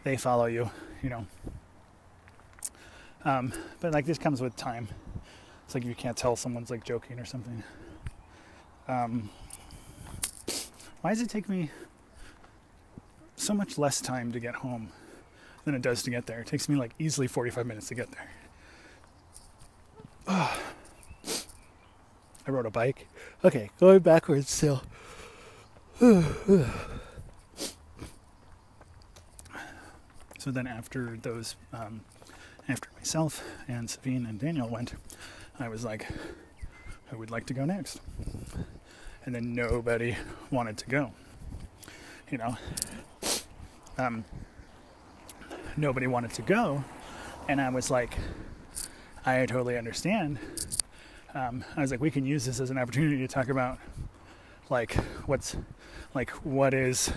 they 0.08 0.16
follow 0.16 0.46
you, 0.46 0.70
you 1.02 1.10
know. 1.10 1.26
Um, 3.26 3.52
but 3.80 3.92
like 3.92 4.06
this 4.06 4.16
comes 4.16 4.40
with 4.40 4.56
time. 4.56 4.88
It's 5.66 5.74
like 5.74 5.84
you 5.84 5.94
can't 5.94 6.16
tell 6.16 6.34
someone's 6.34 6.70
like 6.70 6.82
joking 6.82 7.20
or 7.20 7.26
something. 7.26 7.62
Um, 8.88 9.28
why 11.02 11.10
does 11.10 11.20
it 11.20 11.28
take 11.28 11.46
me 11.46 11.70
so 13.36 13.52
much 13.52 13.76
less 13.76 14.00
time 14.00 14.32
to 14.32 14.40
get 14.40 14.54
home 14.54 14.88
than 15.66 15.74
it 15.74 15.82
does 15.82 16.02
to 16.04 16.10
get 16.10 16.24
there? 16.24 16.40
It 16.40 16.46
takes 16.46 16.70
me 16.70 16.76
like 16.76 16.94
easily 16.98 17.26
45 17.26 17.66
minutes 17.66 17.88
to 17.88 17.94
get 17.94 18.08
there. 18.12 18.30
I 22.46 22.46
rode 22.46 22.64
a 22.64 22.70
bike. 22.70 23.08
Okay, 23.44 23.68
going 23.78 23.98
backwards 23.98 24.48
still. 24.48 24.82
So 30.48 30.52
then 30.52 30.66
after 30.66 31.18
those, 31.20 31.56
um, 31.74 32.00
after 32.70 32.88
myself 32.96 33.44
and 33.68 33.90
Sabine 33.90 34.24
and 34.24 34.40
Daniel 34.40 34.66
went, 34.66 34.94
I 35.60 35.68
was 35.68 35.84
like, 35.84 36.06
who 37.08 37.18
would 37.18 37.30
like 37.30 37.44
to 37.48 37.52
go 37.52 37.66
next? 37.66 38.00
And 39.26 39.34
then 39.34 39.54
nobody 39.54 40.16
wanted 40.50 40.78
to 40.78 40.86
go. 40.86 41.12
You 42.30 42.38
know, 42.38 42.56
um, 43.98 44.24
nobody 45.76 46.06
wanted 46.06 46.32
to 46.32 46.40
go, 46.40 46.82
and 47.46 47.60
I 47.60 47.68
was 47.68 47.90
like, 47.90 48.16
I 49.26 49.44
totally 49.44 49.76
understand. 49.76 50.38
Um, 51.34 51.62
I 51.76 51.82
was 51.82 51.90
like, 51.90 52.00
we 52.00 52.10
can 52.10 52.24
use 52.24 52.46
this 52.46 52.58
as 52.58 52.70
an 52.70 52.78
opportunity 52.78 53.18
to 53.18 53.28
talk 53.28 53.50
about 53.50 53.78
like 54.70 54.94
what's 55.26 55.58
like 56.14 56.30
what 56.30 56.72
is 56.72 57.12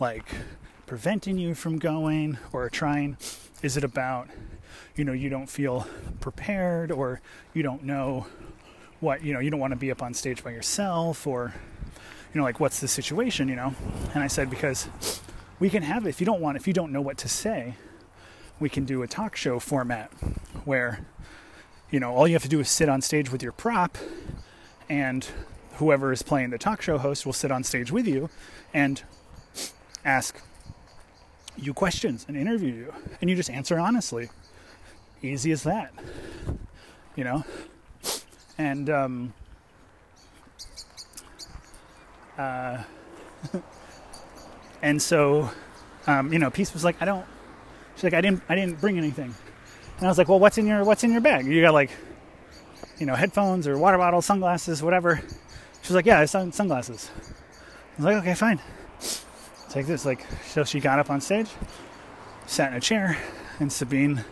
like 0.00 0.26
preventing 0.90 1.38
you 1.38 1.54
from 1.54 1.78
going 1.78 2.36
or 2.52 2.68
trying? 2.68 3.16
Is 3.62 3.76
it 3.76 3.84
about, 3.84 4.28
you 4.96 5.04
know, 5.04 5.12
you 5.12 5.28
don't 5.28 5.46
feel 5.46 5.86
prepared 6.18 6.90
or 6.90 7.20
you 7.54 7.62
don't 7.62 7.84
know 7.84 8.26
what, 8.98 9.22
you 9.22 9.32
know, 9.32 9.38
you 9.38 9.50
don't 9.50 9.60
want 9.60 9.70
to 9.70 9.78
be 9.78 9.92
up 9.92 10.02
on 10.02 10.12
stage 10.14 10.42
by 10.42 10.50
yourself 10.50 11.28
or, 11.28 11.54
you 12.34 12.40
know, 12.40 12.42
like 12.42 12.58
what's 12.58 12.80
the 12.80 12.88
situation, 12.88 13.46
you 13.46 13.54
know? 13.54 13.72
And 14.14 14.24
I 14.24 14.26
said, 14.26 14.50
because 14.50 14.88
we 15.60 15.70
can 15.70 15.84
have, 15.84 16.08
if 16.08 16.18
you 16.18 16.26
don't 16.26 16.40
want, 16.40 16.56
if 16.56 16.66
you 16.66 16.72
don't 16.72 16.90
know 16.90 17.00
what 17.00 17.18
to 17.18 17.28
say, 17.28 17.76
we 18.58 18.68
can 18.68 18.84
do 18.84 19.04
a 19.04 19.06
talk 19.06 19.36
show 19.36 19.60
format 19.60 20.10
where, 20.64 21.06
you 21.92 22.00
know, 22.00 22.12
all 22.12 22.26
you 22.26 22.34
have 22.34 22.42
to 22.42 22.48
do 22.48 22.58
is 22.58 22.68
sit 22.68 22.88
on 22.88 23.00
stage 23.00 23.30
with 23.30 23.44
your 23.44 23.52
prop 23.52 23.96
and 24.88 25.28
whoever 25.74 26.10
is 26.10 26.22
playing 26.22 26.50
the 26.50 26.58
talk 26.58 26.82
show 26.82 26.98
host 26.98 27.24
will 27.24 27.32
sit 27.32 27.52
on 27.52 27.62
stage 27.62 27.92
with 27.92 28.08
you 28.08 28.28
and 28.74 29.04
ask 30.04 30.42
you 31.60 31.74
questions 31.74 32.24
and 32.28 32.36
interview 32.36 32.72
you, 32.72 32.94
and 33.20 33.28
you 33.28 33.36
just 33.36 33.50
answer 33.50 33.78
honestly. 33.78 34.30
Easy 35.22 35.52
as 35.52 35.62
that, 35.64 35.92
you 37.14 37.24
know. 37.24 37.44
And 38.56 38.88
um, 38.88 39.34
uh, 42.38 42.82
and 44.82 45.00
so, 45.00 45.50
um, 46.06 46.32
you 46.32 46.38
know, 46.38 46.50
Peace 46.50 46.72
was 46.72 46.84
like, 46.84 46.96
I 47.02 47.04
don't. 47.04 47.26
She's 47.94 48.04
like, 48.04 48.14
I 48.14 48.22
didn't, 48.22 48.42
I 48.48 48.54
didn't 48.54 48.80
bring 48.80 48.96
anything. 48.96 49.34
And 49.98 50.06
I 50.06 50.08
was 50.08 50.16
like, 50.16 50.28
Well, 50.28 50.38
what's 50.38 50.56
in 50.56 50.66
your, 50.66 50.84
what's 50.84 51.04
in 51.04 51.12
your 51.12 51.20
bag? 51.20 51.44
You 51.46 51.60
got 51.60 51.74
like, 51.74 51.90
you 52.98 53.04
know, 53.04 53.14
headphones 53.14 53.66
or 53.66 53.76
water 53.76 53.98
bottle, 53.98 54.22
sunglasses, 54.22 54.82
whatever. 54.82 55.20
she 55.82 55.88
was 55.88 55.94
like, 55.94 56.06
Yeah, 56.06 56.24
sun- 56.24 56.52
sunglasses. 56.52 57.10
I 57.18 57.96
was 57.96 58.04
like, 58.06 58.16
Okay, 58.22 58.34
fine 58.34 58.60
take 59.70 59.86
this. 59.86 60.04
Like, 60.04 60.26
so 60.46 60.64
she 60.64 60.80
got 60.80 60.98
up 60.98 61.10
on 61.10 61.20
stage, 61.20 61.48
sat 62.46 62.72
in 62.72 62.76
a 62.76 62.80
chair, 62.80 63.16
and 63.58 63.72
Sabine 63.72 64.24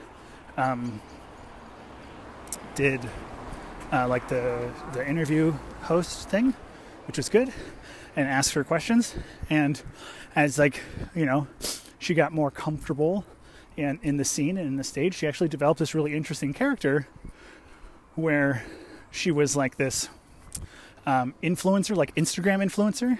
um, 0.56 1.00
did 2.74 3.00
uh, 3.92 4.06
like 4.08 4.28
the 4.28 4.70
the 4.92 5.08
interview 5.08 5.52
host 5.82 6.28
thing, 6.28 6.54
which 7.06 7.16
was 7.16 7.28
good, 7.28 7.52
and 8.16 8.28
asked 8.28 8.52
her 8.54 8.64
questions. 8.64 9.14
And 9.48 9.80
as 10.34 10.58
like 10.58 10.82
you 11.14 11.24
know, 11.24 11.46
she 11.98 12.14
got 12.14 12.32
more 12.32 12.50
comfortable 12.50 13.24
in 13.76 14.00
in 14.02 14.16
the 14.16 14.24
scene 14.24 14.58
and 14.58 14.66
in 14.66 14.76
the 14.76 14.84
stage, 14.84 15.14
she 15.14 15.26
actually 15.26 15.48
developed 15.48 15.78
this 15.78 15.94
really 15.94 16.14
interesting 16.14 16.52
character 16.52 17.06
where 18.16 18.64
she 19.10 19.30
was 19.30 19.56
like 19.56 19.76
this 19.76 20.08
um, 21.06 21.34
influencer, 21.42 21.96
like 21.96 22.14
Instagram 22.16 22.62
influencer. 22.62 23.18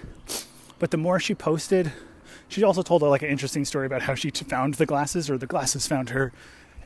But 0.78 0.90
the 0.90 0.96
more 0.96 1.18
she 1.18 1.34
posted, 1.34 1.92
she 2.48 2.62
also 2.62 2.82
told 2.82 3.02
like 3.02 3.22
an 3.22 3.28
interesting 3.28 3.64
story 3.64 3.86
about 3.86 4.02
how 4.02 4.14
she 4.14 4.30
found 4.30 4.74
the 4.74 4.86
glasses, 4.86 5.30
or 5.30 5.38
the 5.38 5.46
glasses 5.46 5.86
found 5.86 6.10
her 6.10 6.32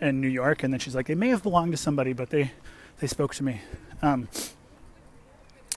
in 0.01 0.21
New 0.21 0.29
York, 0.29 0.63
and 0.63 0.73
then 0.73 0.81
she's 0.81 0.95
like, 0.95 1.07
they 1.07 1.15
may 1.15 1.29
have 1.29 1.43
belonged 1.43 1.73
to 1.73 1.77
somebody, 1.77 2.13
but 2.13 2.31
they 2.31 2.53
they 3.01 3.07
spoke 3.07 3.35
to 3.35 3.45
me. 3.45 3.61
Um, 4.03 4.29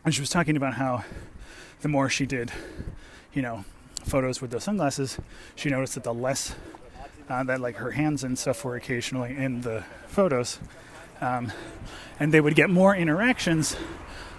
and 0.04 0.13
she 0.13 0.21
was 0.21 0.30
talking 0.30 0.58
about 0.58 0.76
how 0.76 1.04
the 1.82 1.88
more 1.88 2.10
she 2.10 2.26
did, 2.26 2.52
you 3.34 3.41
know, 3.41 3.65
photos 4.04 4.41
with 4.41 4.52
those 4.52 4.63
sunglasses, 4.63 5.17
she 5.56 5.69
noticed 5.69 5.95
that 5.95 6.04
the 6.04 6.13
less 6.13 6.56
uh, 7.30 7.43
that 7.43 7.60
like 7.60 7.76
her 7.78 7.91
hands 7.91 8.24
and 8.24 8.38
stuff 8.38 8.63
were 8.63 8.76
occasionally 8.76 9.36
in 9.36 9.62
the 9.62 9.84
photos, 10.08 10.60
um, 11.21 11.52
and 12.19 12.34
they 12.34 12.41
would 12.41 12.56
get 12.56 12.69
more 12.69 12.95
interactions 12.95 13.76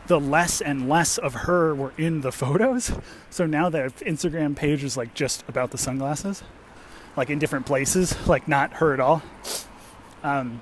the 0.06 0.20
less 0.20 0.60
and 0.60 0.88
less 0.88 1.18
of 1.18 1.34
her 1.34 1.74
were 1.74 1.92
in 1.98 2.20
the 2.20 2.32
photos. 2.32 2.92
So 3.30 3.46
now 3.46 3.68
the 3.68 3.92
Instagram 4.00 4.56
page 4.56 4.84
is 4.84 4.96
like 4.96 5.14
just 5.14 5.44
about 5.48 5.70
the 5.70 5.78
sunglasses, 5.78 6.42
like 7.16 7.30
in 7.30 7.38
different 7.38 7.66
places, 7.66 8.14
like 8.28 8.48
not 8.48 8.74
her 8.74 8.94
at 8.94 9.00
all. 9.00 9.22
Um, 10.22 10.60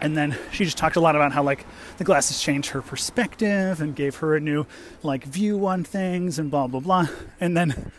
and 0.00 0.16
then 0.16 0.36
she 0.52 0.64
just 0.64 0.78
talked 0.78 0.96
a 0.96 1.00
lot 1.00 1.16
about 1.16 1.32
how 1.32 1.42
like 1.42 1.66
the 1.96 2.04
glasses 2.04 2.40
changed 2.40 2.70
her 2.70 2.82
perspective 2.82 3.80
and 3.80 3.96
gave 3.96 4.16
her 4.16 4.36
a 4.36 4.40
new 4.40 4.66
like 5.02 5.24
view 5.24 5.66
on 5.66 5.84
things 5.84 6.38
and 6.38 6.50
blah 6.50 6.66
blah 6.66 6.80
blah. 6.80 7.06
And 7.40 7.56
then 7.56 7.92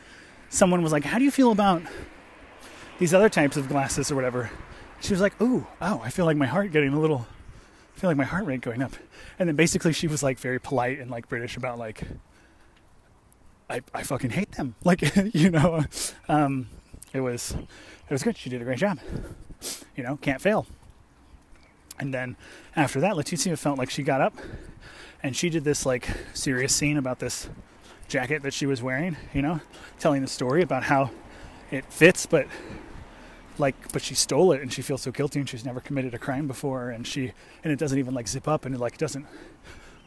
someone 0.50 0.82
was 0.82 0.92
like, 0.92 1.04
"How 1.04 1.18
do 1.18 1.26
you 1.26 1.32
feel 1.32 1.52
about 1.52 1.82
these 3.00 3.14
other 3.14 3.30
types 3.30 3.58
of 3.58 3.68
glasses 3.68 4.12
or 4.12 4.16
whatever?" 4.16 4.50
She 5.02 5.14
was 5.14 5.22
like, 5.22 5.40
"Ooh, 5.42 5.68
oh, 5.82 6.02
I 6.04 6.10
feel 6.10 6.26
like 6.26 6.38
my 6.38 6.46
heart 6.46 6.72
getting 6.72 6.94
a 6.94 7.00
little, 7.00 7.28
I 8.00 8.02
feel 8.02 8.10
like 8.12 8.18
my 8.18 8.24
heart 8.24 8.46
rate 8.46 8.62
going 8.62 8.82
up." 8.82 8.94
And 9.38 9.50
then 9.50 9.58
basically 9.58 9.92
she 9.92 10.08
was 10.08 10.24
like 10.24 10.40
very 10.40 10.58
polite 10.58 11.00
and 11.00 11.12
like 11.12 11.28
British 11.28 11.58
about 11.58 11.78
like, 11.78 12.04
I 13.70 13.82
I 13.94 14.04
fucking 14.04 14.30
hate 14.30 14.54
them, 14.54 14.76
like 14.86 15.04
you 15.36 15.50
know, 15.50 15.84
um, 16.30 16.70
it 17.12 17.20
was 17.20 17.52
it 17.52 18.14
was 18.14 18.24
good. 18.24 18.38
She 18.38 18.50
did 18.50 18.62
a 18.62 18.64
great 18.64 18.78
job. 18.78 19.00
You 19.98 20.04
know, 20.04 20.16
can't 20.16 20.40
fail. 20.40 20.66
And 22.00 22.14
then 22.14 22.38
after 22.74 23.02
that, 23.02 23.16
Letizia 23.16 23.58
felt 23.58 23.78
like 23.78 23.90
she 23.90 24.02
got 24.02 24.22
up 24.22 24.34
and 25.22 25.36
she 25.36 25.50
did 25.50 25.66
this 25.66 25.86
like 25.86 26.08
serious 26.34 26.74
scene 26.74 26.96
about 26.96 27.20
this 27.20 27.50
jacket 28.08 28.44
that 28.44 28.54
she 28.54 28.66
was 28.66 28.82
wearing, 28.82 29.18
you 29.34 29.42
know, 29.42 29.60
telling 30.00 30.22
the 30.22 30.30
story 30.30 30.62
about 30.62 30.84
how 30.84 31.12
it 31.70 31.84
fits, 31.92 32.26
but 32.26 32.48
like, 33.60 33.92
but 33.92 34.02
she 34.02 34.16
stole 34.16 34.52
it 34.52 34.62
and 34.62 34.72
she 34.72 34.82
feels 34.82 35.02
so 35.02 35.12
guilty 35.12 35.40
and 35.40 35.50
she's 35.50 35.66
never 35.66 35.80
committed 35.80 36.14
a 36.14 36.18
crime 36.18 36.48
before 36.48 36.90
and 36.90 37.06
she, 37.06 37.34
and 37.64 37.72
it 37.74 37.80
doesn't 37.80 38.00
even 38.00 38.14
like 38.14 38.28
zip 38.28 38.48
up 38.48 38.66
and 38.66 38.74
it 38.74 38.80
like 38.80 38.98
doesn't 38.98 39.26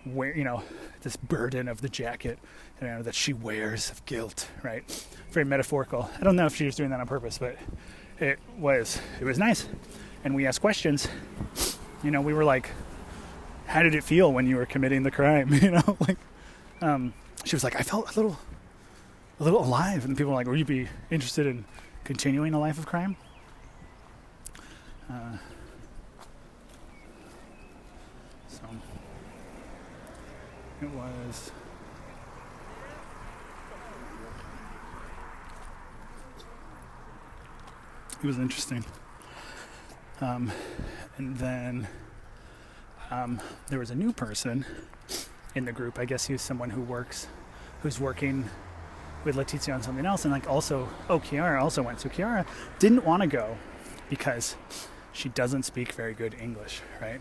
wear, 0.06 0.36
you 0.36 0.44
know, 0.44 0.62
this 1.02 1.16
burden 1.16 1.68
of 1.68 1.80
the 1.80 1.88
jacket, 1.88 2.38
you 2.80 2.86
know, 2.86 3.02
that 3.02 3.14
she 3.14 3.32
wears 3.32 3.90
of 3.90 4.04
guilt, 4.06 4.48
right? 4.62 5.06
Very 5.30 5.44
metaphorical. 5.44 6.10
I 6.20 6.24
don't 6.24 6.36
know 6.36 6.46
if 6.46 6.56
she 6.56 6.64
was 6.64 6.76
doing 6.76 6.90
that 6.90 7.00
on 7.00 7.06
purpose, 7.06 7.38
but 7.38 7.56
it 8.18 8.38
was, 8.58 9.00
it 9.20 9.24
was 9.24 9.38
nice. 9.38 9.68
And 10.24 10.34
we 10.34 10.46
asked 10.46 10.60
questions 10.60 11.08
you 12.02 12.10
know, 12.10 12.20
we 12.20 12.34
were 12.34 12.44
like, 12.44 12.70
how 13.66 13.82
did 13.82 13.94
it 13.94 14.04
feel 14.04 14.32
when 14.32 14.46
you 14.46 14.56
were 14.56 14.66
committing 14.66 15.02
the 15.02 15.10
crime? 15.10 15.52
You 15.62 15.70
know, 15.72 15.96
like, 16.00 16.18
um, 16.80 17.14
she 17.44 17.54
was 17.56 17.64
like, 17.64 17.76
I 17.76 17.82
felt 17.82 18.14
a 18.14 18.20
little, 18.20 18.38
a 19.40 19.44
little 19.44 19.64
alive. 19.64 20.04
And 20.04 20.16
people 20.16 20.32
were 20.32 20.36
like, 20.36 20.46
would 20.46 20.58
you 20.58 20.64
be 20.64 20.88
interested 21.10 21.46
in 21.46 21.64
continuing 22.04 22.54
a 22.54 22.60
life 22.60 22.78
of 22.78 22.86
crime? 22.86 23.16
Uh, 25.12 25.36
so 28.48 28.62
it 30.80 30.88
was. 30.88 31.52
It 38.22 38.26
was 38.26 38.38
interesting. 38.38 38.84
Um, 40.22 40.50
and 41.18 41.36
then 41.36 41.88
um, 43.10 43.38
there 43.68 43.80
was 43.80 43.90
a 43.90 43.94
new 43.94 44.14
person 44.14 44.64
in 45.54 45.66
the 45.66 45.72
group. 45.72 45.98
I 45.98 46.06
guess 46.06 46.26
he 46.26 46.32
was 46.32 46.40
someone 46.40 46.70
who 46.70 46.80
works, 46.80 47.26
who's 47.82 48.00
working 48.00 48.48
with 49.24 49.36
Letizia 49.36 49.74
on 49.74 49.82
something 49.82 50.06
else. 50.06 50.24
And 50.24 50.32
like 50.32 50.48
also, 50.48 50.88
oh, 51.10 51.18
Chiara 51.18 51.62
also 51.62 51.82
went. 51.82 52.00
So 52.00 52.08
Chiara 52.08 52.46
didn't 52.78 53.04
want 53.04 53.20
to 53.22 53.26
go 53.26 53.58
because 54.08 54.56
she 55.12 55.28
doesn't 55.28 55.64
speak 55.64 55.92
very 55.92 56.14
good 56.14 56.34
English, 56.40 56.80
right? 57.00 57.20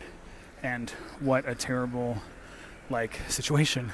And 0.64 0.90
what 1.20 1.48
a 1.48 1.56
terrible 1.56 2.18
like 2.90 3.20
situation 3.28 3.92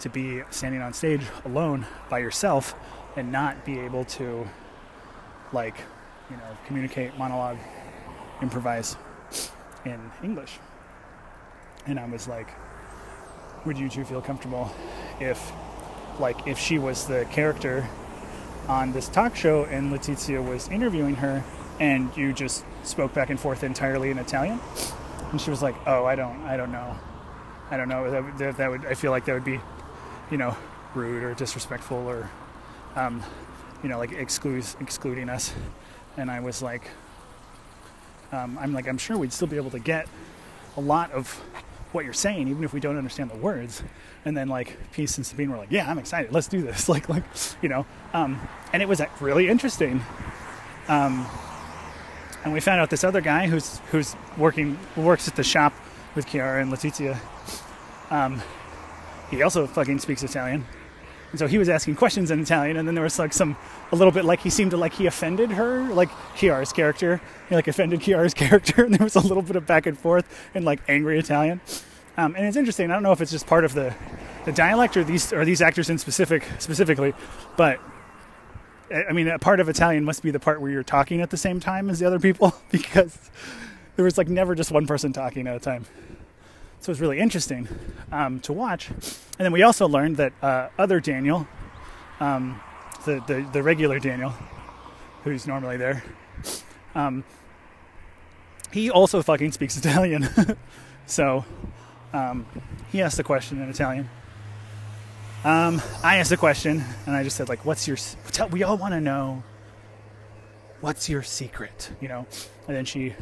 to 0.00 0.08
be 0.08 0.42
standing 0.50 0.80
on 0.80 0.92
stage 0.92 1.22
alone 1.44 1.86
by 2.08 2.18
yourself 2.18 2.74
and 3.16 3.32
not 3.32 3.64
be 3.64 3.78
able 3.78 4.04
to 4.04 4.48
like 5.52 5.76
you 6.30 6.36
know 6.36 6.56
communicate 6.66 7.16
monologue 7.18 7.58
improvise 8.42 8.96
in 9.84 10.00
English. 10.22 10.58
And 11.86 11.98
I 11.98 12.06
was 12.06 12.28
like, 12.28 12.48
would 13.64 13.78
you 13.78 13.88
two 13.88 14.04
feel 14.04 14.20
comfortable 14.20 14.70
if, 15.20 15.52
like, 16.18 16.46
if 16.46 16.58
she 16.58 16.78
was 16.78 17.06
the 17.06 17.26
character 17.32 17.88
on 18.68 18.92
this 18.92 19.08
talk 19.08 19.34
show 19.34 19.64
and 19.64 19.92
Letizia 19.92 20.44
was 20.44 20.68
interviewing 20.68 21.16
her 21.16 21.42
and 21.80 22.14
you 22.16 22.32
just 22.32 22.64
spoke 22.88 23.14
back 23.14 23.30
and 23.30 23.38
forth 23.38 23.62
entirely 23.62 24.10
in 24.10 24.18
Italian? 24.18 24.60
And 25.30 25.40
she 25.40 25.50
was 25.50 25.62
like, 25.62 25.74
oh, 25.86 26.04
I 26.04 26.16
don't, 26.16 26.42
I 26.42 26.56
don't 26.56 26.72
know. 26.72 26.96
I 27.70 27.76
don't 27.76 27.88
know. 27.88 28.10
That, 28.10 28.38
that, 28.38 28.56
that 28.56 28.70
would, 28.70 28.86
I 28.86 28.94
feel 28.94 29.10
like 29.10 29.24
that 29.26 29.34
would 29.34 29.44
be, 29.44 29.60
you 30.30 30.38
know, 30.38 30.56
rude 30.94 31.22
or 31.22 31.34
disrespectful 31.34 31.98
or, 31.98 32.30
um, 32.96 33.22
you 33.82 33.88
know, 33.88 33.98
like 33.98 34.12
excludes, 34.12 34.76
excluding 34.80 35.28
us. 35.28 35.52
And 36.16 36.30
I 36.30 36.40
was 36.40 36.62
like, 36.62 36.88
um, 38.32 38.58
I'm 38.58 38.72
like, 38.72 38.88
I'm 38.88 38.98
sure 38.98 39.16
we'd 39.16 39.32
still 39.32 39.48
be 39.48 39.56
able 39.56 39.70
to 39.70 39.78
get 39.78 40.08
a 40.76 40.80
lot 40.80 41.12
of 41.12 41.30
what 41.92 42.04
you're 42.04 42.14
saying, 42.14 42.48
even 42.48 42.64
if 42.64 42.72
we 42.72 42.80
don't 42.80 42.96
understand 42.96 43.30
the 43.30 43.36
words. 43.36 43.82
And 44.24 44.36
then 44.36 44.48
like 44.48 44.76
Peace 44.92 45.16
and 45.16 45.26
Sabine 45.26 45.50
were 45.50 45.56
like, 45.56 45.70
yeah, 45.70 45.90
I'm 45.90 45.98
excited. 45.98 46.32
Let's 46.32 46.48
do 46.48 46.62
this. 46.62 46.88
Like, 46.98 47.08
like, 47.08 47.24
you 47.62 47.68
know, 47.68 47.86
um, 48.14 48.40
and 48.72 48.82
it 48.82 48.88
was 48.88 49.00
really 49.20 49.48
interesting. 49.48 50.02
Um, 50.88 51.26
and 52.48 52.54
we 52.54 52.60
found 52.60 52.80
out 52.80 52.88
this 52.88 53.04
other 53.04 53.20
guy 53.20 53.46
who's 53.46 53.78
who's 53.90 54.16
working 54.38 54.78
works 54.96 55.28
at 55.28 55.36
the 55.36 55.44
shop 55.44 55.74
with 56.14 56.26
Chiara 56.26 56.62
and 56.62 56.72
Letizia. 56.72 57.18
Um, 58.10 58.40
he 59.30 59.42
also 59.42 59.66
fucking 59.66 59.98
speaks 59.98 60.22
Italian. 60.22 60.64
And 61.30 61.38
so 61.38 61.46
he 61.46 61.58
was 61.58 61.68
asking 61.68 61.96
questions 61.96 62.30
in 62.30 62.40
Italian, 62.40 62.78
and 62.78 62.88
then 62.88 62.94
there 62.94 63.04
was 63.04 63.18
like 63.18 63.34
some, 63.34 63.54
a 63.92 63.96
little 63.96 64.12
bit 64.12 64.24
like 64.24 64.40
he 64.40 64.48
seemed 64.48 64.70
to 64.70 64.78
like 64.78 64.94
he 64.94 65.04
offended 65.04 65.50
her, 65.50 65.82
like 65.92 66.08
Chiara's 66.36 66.72
character. 66.72 67.20
He 67.50 67.54
like 67.54 67.68
offended 67.68 68.00
Chiara's 68.00 68.32
character, 68.42 68.84
and 68.84 68.94
there 68.94 69.04
was 69.04 69.14
a 69.14 69.20
little 69.20 69.42
bit 69.42 69.56
of 69.56 69.66
back 69.66 69.84
and 69.84 69.98
forth 69.98 70.24
in 70.54 70.64
like 70.64 70.80
angry 70.88 71.18
Italian. 71.18 71.60
Um, 72.16 72.34
and 72.34 72.46
it's 72.46 72.56
interesting. 72.56 72.90
I 72.90 72.94
don't 72.94 73.02
know 73.02 73.12
if 73.12 73.20
it's 73.20 73.30
just 73.30 73.46
part 73.46 73.66
of 73.66 73.74
the, 73.74 73.94
the 74.46 74.52
dialect 74.52 74.96
or 74.96 75.04
these 75.04 75.30
or 75.34 75.44
these 75.44 75.60
actors 75.60 75.90
in 75.90 75.98
specific 75.98 76.44
specifically, 76.58 77.12
but 77.58 77.78
I 78.90 79.12
mean, 79.12 79.28
a 79.28 79.38
part 79.38 79.60
of 79.60 79.68
Italian 79.68 80.04
must 80.04 80.22
be 80.22 80.30
the 80.30 80.40
part 80.40 80.60
where 80.60 80.70
you're 80.70 80.82
talking 80.82 81.20
at 81.20 81.30
the 81.30 81.36
same 81.36 81.60
time 81.60 81.90
as 81.90 81.98
the 81.98 82.06
other 82.06 82.18
people 82.18 82.54
because 82.70 83.16
there 83.96 84.04
was 84.04 84.16
like 84.16 84.28
never 84.28 84.54
just 84.54 84.70
one 84.70 84.86
person 84.86 85.12
talking 85.12 85.46
at 85.46 85.56
a 85.56 85.60
time. 85.60 85.84
So 86.80 86.90
it 86.90 86.92
was 86.92 87.00
really 87.00 87.18
interesting 87.18 87.68
um, 88.12 88.40
to 88.40 88.52
watch. 88.52 88.88
And 88.90 89.40
then 89.40 89.52
we 89.52 89.62
also 89.62 89.88
learned 89.88 90.16
that 90.18 90.32
uh, 90.40 90.68
other 90.78 91.00
Daniel, 91.00 91.46
um, 92.20 92.60
the, 93.04 93.22
the, 93.26 93.48
the 93.52 93.62
regular 93.62 93.98
Daniel, 93.98 94.32
who's 95.24 95.46
normally 95.46 95.76
there, 95.76 96.04
um, 96.94 97.24
he 98.72 98.90
also 98.90 99.22
fucking 99.22 99.52
speaks 99.52 99.76
Italian. 99.76 100.28
so 101.06 101.44
um, 102.12 102.46
he 102.92 103.02
asked 103.02 103.16
the 103.16 103.24
question 103.24 103.60
in 103.60 103.68
Italian. 103.68 104.08
Um, 105.44 105.80
I 106.02 106.16
asked 106.16 106.32
a 106.32 106.36
question, 106.36 106.84
and 107.06 107.14
I 107.14 107.22
just 107.22 107.36
said, 107.36 107.48
like, 107.48 107.64
"What's 107.64 107.86
your? 107.86 107.96
we 108.50 108.64
all 108.64 108.76
want 108.76 108.94
to 108.94 109.00
know. 109.00 109.42
What's 110.80 111.08
your 111.08 111.22
secret? 111.22 111.90
You 112.00 112.08
know?" 112.08 112.26
And 112.66 112.76
then 112.76 112.84
she 112.84 113.14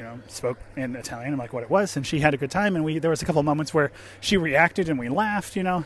you 0.00 0.06
know, 0.06 0.18
spoke 0.28 0.58
in 0.76 0.96
Italian 0.96 1.34
and 1.34 1.38
like 1.38 1.52
what 1.52 1.62
it 1.62 1.68
was, 1.68 1.94
and 1.94 2.06
she 2.06 2.20
had 2.20 2.32
a 2.32 2.38
good 2.38 2.50
time. 2.50 2.74
And 2.74 2.84
we 2.84 2.98
there 2.98 3.10
was 3.10 3.20
a 3.20 3.26
couple 3.26 3.42
moments 3.42 3.74
where 3.74 3.92
she 4.20 4.38
reacted 4.38 4.88
and 4.88 4.98
we 4.98 5.10
laughed, 5.10 5.56
you 5.56 5.62
know, 5.62 5.84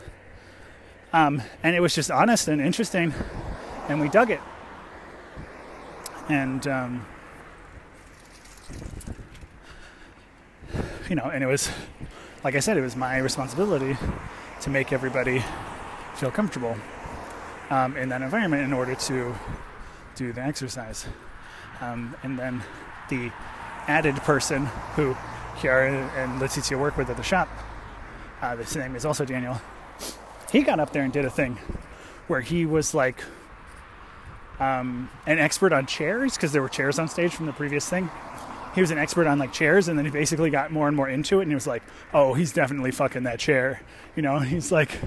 um, 1.11 1.41
and 1.63 1.75
it 1.75 1.81
was 1.81 1.93
just 1.93 2.09
honest 2.09 2.47
and 2.47 2.61
interesting, 2.61 3.13
and 3.89 3.99
we 3.99 4.07
dug 4.07 4.31
it. 4.31 4.39
And 6.29 6.65
um, 6.65 7.05
you 11.09 11.15
know, 11.15 11.25
and 11.25 11.43
it 11.43 11.47
was 11.47 11.69
like 12.43 12.55
I 12.55 12.59
said, 12.61 12.77
it 12.77 12.81
was 12.81 12.95
my 12.95 13.17
responsibility 13.17 13.97
to 14.61 14.69
make 14.69 14.91
everybody 14.91 15.43
feel 16.15 16.31
comfortable 16.31 16.75
um, 17.69 17.95
in 17.97 18.09
that 18.09 18.21
environment 18.21 18.63
in 18.63 18.73
order 18.73 18.95
to 18.95 19.35
do 20.15 20.31
the 20.31 20.41
exercise. 20.41 21.05
Um, 21.81 22.15
and 22.23 22.39
then 22.39 22.63
the 23.09 23.31
added 23.87 24.15
person 24.17 24.65
who 24.95 25.15
Chiara 25.59 25.91
and 26.15 26.41
Letizia 26.41 26.79
work 26.79 26.97
with 26.97 27.09
at 27.09 27.17
the 27.17 27.23
shop, 27.23 27.49
uh, 28.41 28.55
his 28.57 28.75
name 28.75 28.95
is 28.95 29.05
also 29.05 29.25
Daniel. 29.25 29.59
He 30.51 30.61
got 30.61 30.79
up 30.79 30.93
there 30.93 31.03
and 31.03 31.11
did 31.11 31.25
a 31.25 31.29
thing 31.29 31.57
where 32.27 32.41
he 32.41 32.65
was 32.65 32.93
like 32.93 33.23
um, 34.59 35.09
an 35.25 35.39
expert 35.39 35.73
on 35.73 35.85
chairs 35.85 36.35
because 36.35 36.51
there 36.51 36.61
were 36.61 36.69
chairs 36.69 36.99
on 36.99 37.07
stage 37.07 37.33
from 37.33 37.45
the 37.45 37.53
previous 37.53 37.87
thing. 37.87 38.09
He 38.75 38.81
was 38.81 38.91
an 38.91 38.97
expert 38.97 39.25
on 39.25 39.39
like 39.39 39.53
chairs, 39.53 39.87
and 39.87 39.97
then 39.97 40.03
he 40.03 40.11
basically 40.11 40.49
got 40.49 40.69
more 40.69 40.89
and 40.89 40.97
more 40.97 41.07
into 41.07 41.39
it, 41.39 41.43
and 41.43 41.51
he 41.51 41.55
was 41.55 41.65
like, 41.65 41.81
"Oh, 42.13 42.33
he's 42.33 42.51
definitely 42.51 42.91
fucking 42.91 43.23
that 43.23 43.39
chair," 43.39 43.81
you 44.17 44.21
know. 44.21 44.39
He's 44.39 44.69
like, 44.69 44.99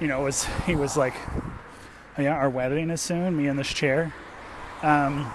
you 0.00 0.06
know, 0.06 0.22
was 0.22 0.46
he 0.64 0.74
was 0.74 0.96
like, 0.96 1.12
oh, 2.16 2.22
"Yeah, 2.22 2.34
our 2.34 2.48
wedding 2.48 2.88
is 2.88 3.02
soon, 3.02 3.36
me 3.36 3.46
in 3.46 3.56
this 3.56 3.68
chair," 3.68 4.14
um, 4.82 5.30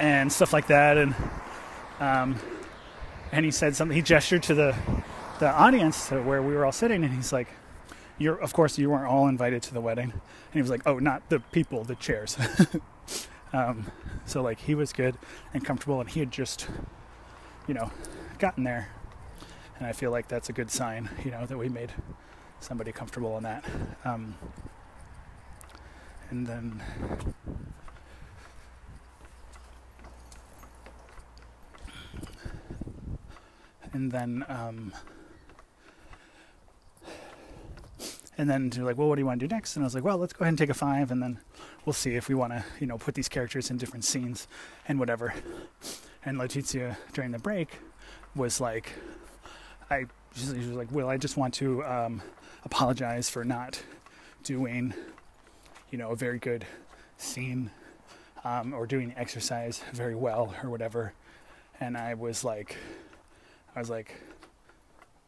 and 0.00 0.32
stuff 0.32 0.54
like 0.54 0.68
that, 0.68 0.96
and 0.96 1.14
um, 2.00 2.40
and 3.30 3.44
he 3.44 3.50
said 3.50 3.76
something. 3.76 3.94
He 3.94 4.02
gestured 4.02 4.42
to 4.44 4.54
the 4.54 4.74
the 5.38 5.50
audience 5.50 6.08
to 6.08 6.22
where 6.22 6.42
we 6.42 6.54
were 6.54 6.64
all 6.64 6.72
sitting, 6.72 7.04
and 7.04 7.12
he's 7.12 7.30
like, 7.30 7.48
"You're 8.16 8.36
of 8.36 8.54
course 8.54 8.78
you 8.78 8.88
weren't 8.88 9.06
all 9.06 9.28
invited 9.28 9.62
to 9.64 9.74
the 9.74 9.82
wedding." 9.82 10.10
And 10.12 10.54
he 10.54 10.62
was 10.62 10.70
like, 10.70 10.82
"Oh, 10.86 10.98
not 10.98 11.28
the 11.28 11.40
people, 11.40 11.84
the 11.84 11.94
chairs." 11.94 12.38
um, 13.52 13.90
so 14.24 14.42
like 14.42 14.60
he 14.60 14.74
was 14.74 14.92
good 14.92 15.16
and 15.52 15.64
comfortable, 15.64 16.00
and 16.00 16.08
he 16.08 16.20
had 16.20 16.30
just, 16.30 16.68
you 17.66 17.74
know, 17.74 17.90
gotten 18.38 18.64
there, 18.64 18.88
and 19.78 19.86
I 19.86 19.92
feel 19.92 20.10
like 20.10 20.28
that's 20.28 20.48
a 20.48 20.52
good 20.52 20.70
sign, 20.70 21.08
you 21.24 21.30
know, 21.30 21.46
that 21.46 21.58
we 21.58 21.68
made 21.68 21.92
somebody 22.60 22.92
comfortable 22.92 23.36
in 23.36 23.42
that. 23.42 23.64
Um, 24.04 24.36
and 26.30 26.46
then 26.46 26.82
and 33.92 34.10
then 34.10 34.44
um, 34.48 34.92
and 38.38 38.48
then 38.48 38.70
they're 38.70 38.84
like, 38.84 38.96
well, 38.96 39.08
what 39.08 39.16
do 39.16 39.20
you 39.20 39.26
want 39.26 39.40
to 39.40 39.46
do 39.46 39.54
next? 39.54 39.76
And 39.76 39.84
I 39.84 39.86
was 39.86 39.94
like, 39.94 40.04
well, 40.04 40.16
let's 40.16 40.32
go 40.32 40.44
ahead 40.44 40.50
and 40.50 40.58
take 40.58 40.70
a 40.70 40.74
five, 40.74 41.10
and 41.10 41.22
then 41.22 41.38
we'll 41.84 41.92
see 41.92 42.14
if 42.14 42.28
we 42.28 42.34
want 42.34 42.52
to, 42.52 42.64
you 42.80 42.86
know, 42.86 42.98
put 42.98 43.14
these 43.14 43.28
characters 43.28 43.70
in 43.70 43.76
different 43.76 44.04
scenes 44.04 44.48
and 44.88 44.98
whatever. 44.98 45.34
And 46.24 46.38
Letizia 46.38 46.96
during 47.12 47.32
the 47.32 47.38
break 47.38 47.78
was 48.34 48.60
like, 48.60 48.92
I 49.90 50.06
she 50.34 50.46
was 50.46 50.68
like, 50.68 50.90
well, 50.90 51.10
I 51.10 51.16
just 51.18 51.36
want 51.36 51.52
to 51.54 51.84
um, 51.84 52.22
apologize 52.64 53.28
for 53.28 53.44
not 53.44 53.82
doing, 54.42 54.94
you 55.90 55.98
know, 55.98 56.10
a 56.10 56.16
very 56.16 56.38
good 56.38 56.64
scene 57.18 57.70
um, 58.44 58.72
or 58.72 58.86
doing 58.86 59.12
exercise 59.16 59.82
very 59.92 60.14
well 60.14 60.54
or 60.62 60.70
whatever. 60.70 61.12
And 61.80 61.96
I 61.96 62.14
was 62.14 62.44
like, 62.44 62.76
I 63.76 63.78
was 63.78 63.90
like, 63.90 64.14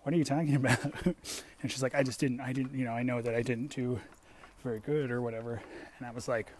what 0.04 0.14
are 0.14 0.18
you 0.18 0.24
talking 0.24 0.54
about? 0.64 0.78
and 1.04 1.70
she's 1.70 1.82
like, 1.82 1.94
I 1.94 2.02
just 2.02 2.20
didn't, 2.20 2.40
I 2.40 2.52
didn't, 2.52 2.78
you 2.78 2.84
know, 2.84 2.92
I 2.92 3.02
know 3.02 3.20
that 3.20 3.34
I 3.34 3.42
didn't 3.42 3.74
do 3.74 3.98
very 4.62 4.78
good 4.80 5.10
or 5.10 5.20
whatever. 5.20 5.60
And 5.98 6.06
I 6.06 6.12
was 6.12 6.28
like, 6.28 6.52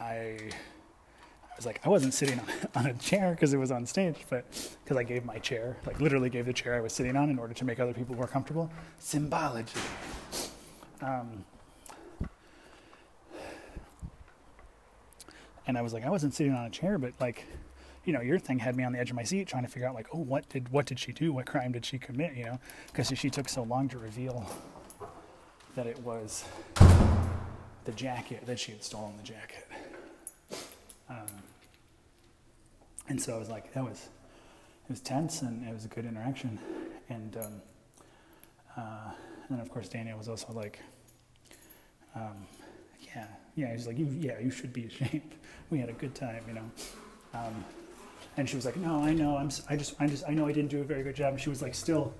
I, 0.00 0.04
I 0.04 1.56
was 1.56 1.66
like, 1.66 1.80
I 1.84 1.88
wasn't 1.88 2.14
sitting 2.14 2.40
on, 2.40 2.46
on 2.74 2.86
a 2.86 2.94
chair 2.94 3.32
because 3.32 3.52
it 3.52 3.58
was 3.58 3.70
on 3.70 3.86
stage, 3.86 4.16
but 4.30 4.44
because 4.82 4.96
I 4.96 5.02
gave 5.02 5.24
my 5.24 5.38
chair, 5.38 5.76
like 5.86 6.00
literally 6.00 6.30
gave 6.30 6.46
the 6.46 6.52
chair 6.52 6.74
I 6.74 6.80
was 6.80 6.92
sitting 6.92 7.16
on 7.16 7.30
in 7.30 7.38
order 7.38 7.54
to 7.54 7.64
make 7.64 7.80
other 7.80 7.92
people 7.92 8.16
more 8.16 8.26
comfortable. 8.26 8.70
Symbology. 8.98 9.78
Um, 11.02 11.44
and 15.66 15.76
I 15.76 15.82
was 15.82 15.92
like, 15.92 16.04
I 16.04 16.10
wasn't 16.10 16.34
sitting 16.34 16.54
on 16.54 16.64
a 16.64 16.70
chair, 16.70 16.96
but 16.96 17.12
like, 17.20 17.44
you 18.08 18.14
know, 18.14 18.22
your 18.22 18.38
thing 18.38 18.58
had 18.58 18.74
me 18.74 18.84
on 18.84 18.92
the 18.92 18.98
edge 18.98 19.10
of 19.10 19.16
my 19.16 19.22
seat 19.22 19.46
trying 19.48 19.64
to 19.64 19.68
figure 19.68 19.86
out 19.86 19.94
like, 19.94 20.06
oh, 20.14 20.18
what 20.18 20.48
did 20.48 20.70
what 20.70 20.86
did 20.86 20.98
she 20.98 21.12
do? 21.12 21.30
What 21.30 21.44
crime 21.44 21.72
did 21.72 21.84
she 21.84 21.98
commit? 21.98 22.34
You 22.34 22.46
know, 22.46 22.60
because 22.86 23.12
she 23.14 23.28
took 23.28 23.50
so 23.50 23.64
long 23.64 23.86
to 23.90 23.98
reveal 23.98 24.50
that 25.74 25.86
it 25.86 26.00
was 26.00 26.46
the 27.84 27.92
jacket 27.92 28.46
that 28.46 28.58
she 28.58 28.72
had 28.72 28.82
stolen 28.82 29.14
the 29.18 29.22
jacket. 29.22 29.68
Um, 31.10 31.26
and 33.10 33.20
so 33.20 33.34
I 33.34 33.38
was 33.38 33.50
like, 33.50 33.74
that 33.74 33.84
was 33.84 34.08
it 34.86 34.90
was 34.90 35.00
tense 35.00 35.42
and 35.42 35.68
it 35.68 35.74
was 35.74 35.84
a 35.84 35.88
good 35.88 36.06
interaction. 36.06 36.58
And 37.10 37.36
um, 37.36 37.62
uh, 38.74 39.10
and 39.50 39.60
of 39.60 39.68
course 39.70 39.90
Daniel 39.90 40.16
was 40.16 40.30
also 40.30 40.50
like, 40.54 40.78
um, 42.16 42.46
yeah, 43.14 43.26
yeah. 43.54 43.70
He's 43.72 43.86
like, 43.86 43.98
you, 43.98 44.08
yeah, 44.18 44.38
you 44.38 44.50
should 44.50 44.72
be 44.72 44.86
ashamed. 44.86 45.34
We 45.70 45.78
had 45.78 45.90
a 45.90 45.92
good 45.92 46.14
time, 46.14 46.42
you 46.48 46.54
know. 46.54 46.70
Um, 47.34 47.62
and 48.38 48.48
she 48.48 48.54
was 48.54 48.64
like, 48.64 48.76
"No, 48.76 49.02
I 49.02 49.12
know. 49.12 49.36
I'm. 49.36 49.50
I 49.68 49.76
just. 49.76 49.96
I 50.00 50.06
just. 50.06 50.24
I 50.28 50.32
know 50.32 50.46
I 50.46 50.52
didn't 50.52 50.70
do 50.70 50.80
a 50.80 50.84
very 50.84 51.02
good 51.02 51.16
job." 51.16 51.34
And 51.34 51.40
she 51.40 51.50
was 51.50 51.60
like, 51.60 51.74
still 51.74 52.14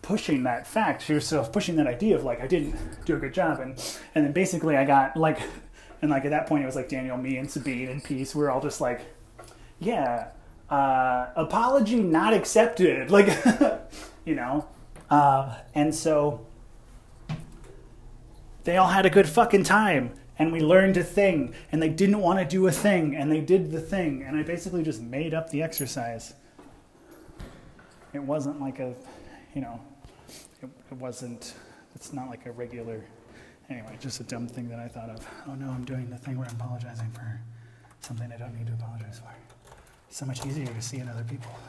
pushing 0.00 0.42
that 0.44 0.66
fact. 0.66 1.02
She 1.02 1.12
was 1.12 1.26
still 1.26 1.44
pushing 1.44 1.76
that 1.76 1.86
idea 1.86 2.16
of 2.16 2.24
like 2.24 2.40
I 2.40 2.46
didn't 2.46 3.04
do 3.04 3.14
a 3.14 3.18
good 3.18 3.34
job. 3.34 3.60
And 3.60 3.72
and 4.14 4.24
then 4.24 4.32
basically 4.32 4.76
I 4.76 4.86
got 4.86 5.18
like, 5.18 5.38
and 6.02 6.10
like 6.10 6.24
at 6.24 6.30
that 6.30 6.46
point 6.46 6.62
it 6.62 6.66
was 6.66 6.76
like 6.76 6.88
Daniel, 6.88 7.18
me, 7.18 7.36
and 7.36 7.48
Sabine 7.48 7.90
and 7.90 8.02
Peace. 8.02 8.34
We're 8.34 8.50
all 8.50 8.62
just 8.62 8.80
like, 8.80 9.02
yeah, 9.80 10.28
uh, 10.70 11.26
apology 11.36 12.02
not 12.02 12.32
accepted. 12.32 13.10
Like, 13.10 13.28
you 14.24 14.34
know. 14.34 14.66
Uh, 15.10 15.56
and 15.74 15.94
so 15.94 16.46
they 18.64 18.78
all 18.78 18.88
had 18.88 19.04
a 19.04 19.10
good 19.10 19.28
fucking 19.28 19.64
time 19.64 20.14
and 20.38 20.52
we 20.52 20.60
learned 20.60 20.96
a 20.96 21.04
thing 21.04 21.54
and 21.70 21.80
they 21.82 21.88
didn't 21.88 22.18
want 22.18 22.38
to 22.38 22.44
do 22.44 22.66
a 22.66 22.72
thing 22.72 23.14
and 23.14 23.30
they 23.30 23.40
did 23.40 23.70
the 23.70 23.80
thing 23.80 24.22
and 24.22 24.36
i 24.36 24.42
basically 24.42 24.82
just 24.82 25.00
made 25.00 25.34
up 25.34 25.50
the 25.50 25.62
exercise. 25.62 26.34
It 28.12 28.22
wasn't 28.22 28.60
like 28.60 28.78
a 28.78 28.94
you 29.54 29.60
know 29.60 29.80
it, 30.62 30.68
it 30.90 30.96
wasn't 30.96 31.54
it's 31.94 32.12
not 32.12 32.28
like 32.28 32.46
a 32.46 32.52
regular 32.52 33.04
anyway 33.70 33.96
just 34.00 34.20
a 34.20 34.24
dumb 34.24 34.46
thing 34.46 34.68
that 34.68 34.78
i 34.78 34.88
thought 34.88 35.10
of. 35.10 35.26
Oh 35.48 35.54
no 35.54 35.68
i'm 35.70 35.84
doing 35.84 36.10
the 36.10 36.18
thing 36.18 36.38
where 36.38 36.48
i'm 36.48 36.56
apologizing 36.56 37.10
for 37.12 37.40
something 38.00 38.30
i 38.32 38.36
don't 38.36 38.56
need 38.56 38.66
to 38.66 38.72
apologize 38.72 39.18
for. 39.18 39.34
So 40.10 40.26
much 40.26 40.44
easier 40.46 40.66
to 40.66 40.82
see 40.82 40.98
in 40.98 41.08
other 41.08 41.24
people. 41.24 41.50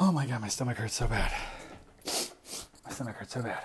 Oh 0.00 0.10
my 0.10 0.26
god 0.26 0.40
my 0.40 0.48
stomach 0.48 0.78
hurts 0.78 0.94
so 0.94 1.06
bad 1.06 1.32
stomach 3.02 3.16
hurts 3.16 3.34
so 3.34 3.42
bad. 3.42 3.58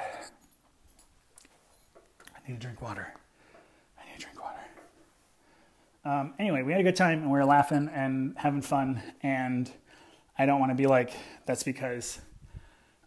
I 2.35 2.39
need 2.47 2.55
to 2.55 2.59
drink 2.59 2.81
water. 2.81 3.13
I 3.99 4.09
need 4.09 4.15
to 4.15 4.21
drink 4.23 4.41
water. 4.41 4.59
Um, 6.05 6.33
anyway, 6.39 6.63
we 6.63 6.71
had 6.71 6.81
a 6.81 6.83
good 6.83 6.95
time 6.95 7.19
and 7.19 7.31
we 7.31 7.38
were 7.38 7.45
laughing 7.45 7.88
and 7.93 8.33
having 8.38 8.61
fun. 8.61 8.99
And 9.21 9.71
I 10.39 10.47
don't 10.47 10.59
want 10.59 10.71
to 10.71 10.75
be 10.75 10.88
like, 10.88 11.11
that's 11.45 11.61
because 11.61 12.19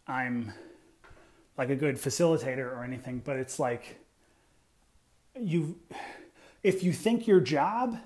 I'm 0.07 0.53
like 1.59 1.71
a 1.71 1.75
good 1.75 1.97
facilitator 1.97 2.71
or 2.77 2.85
anything, 2.85 3.23
but 3.25 3.37
it's 3.37 3.59
like 3.59 3.99
you, 5.35 5.81
if 6.63 6.85
you 6.85 6.93
think 6.93 7.27
your 7.27 7.41
job 7.41 7.99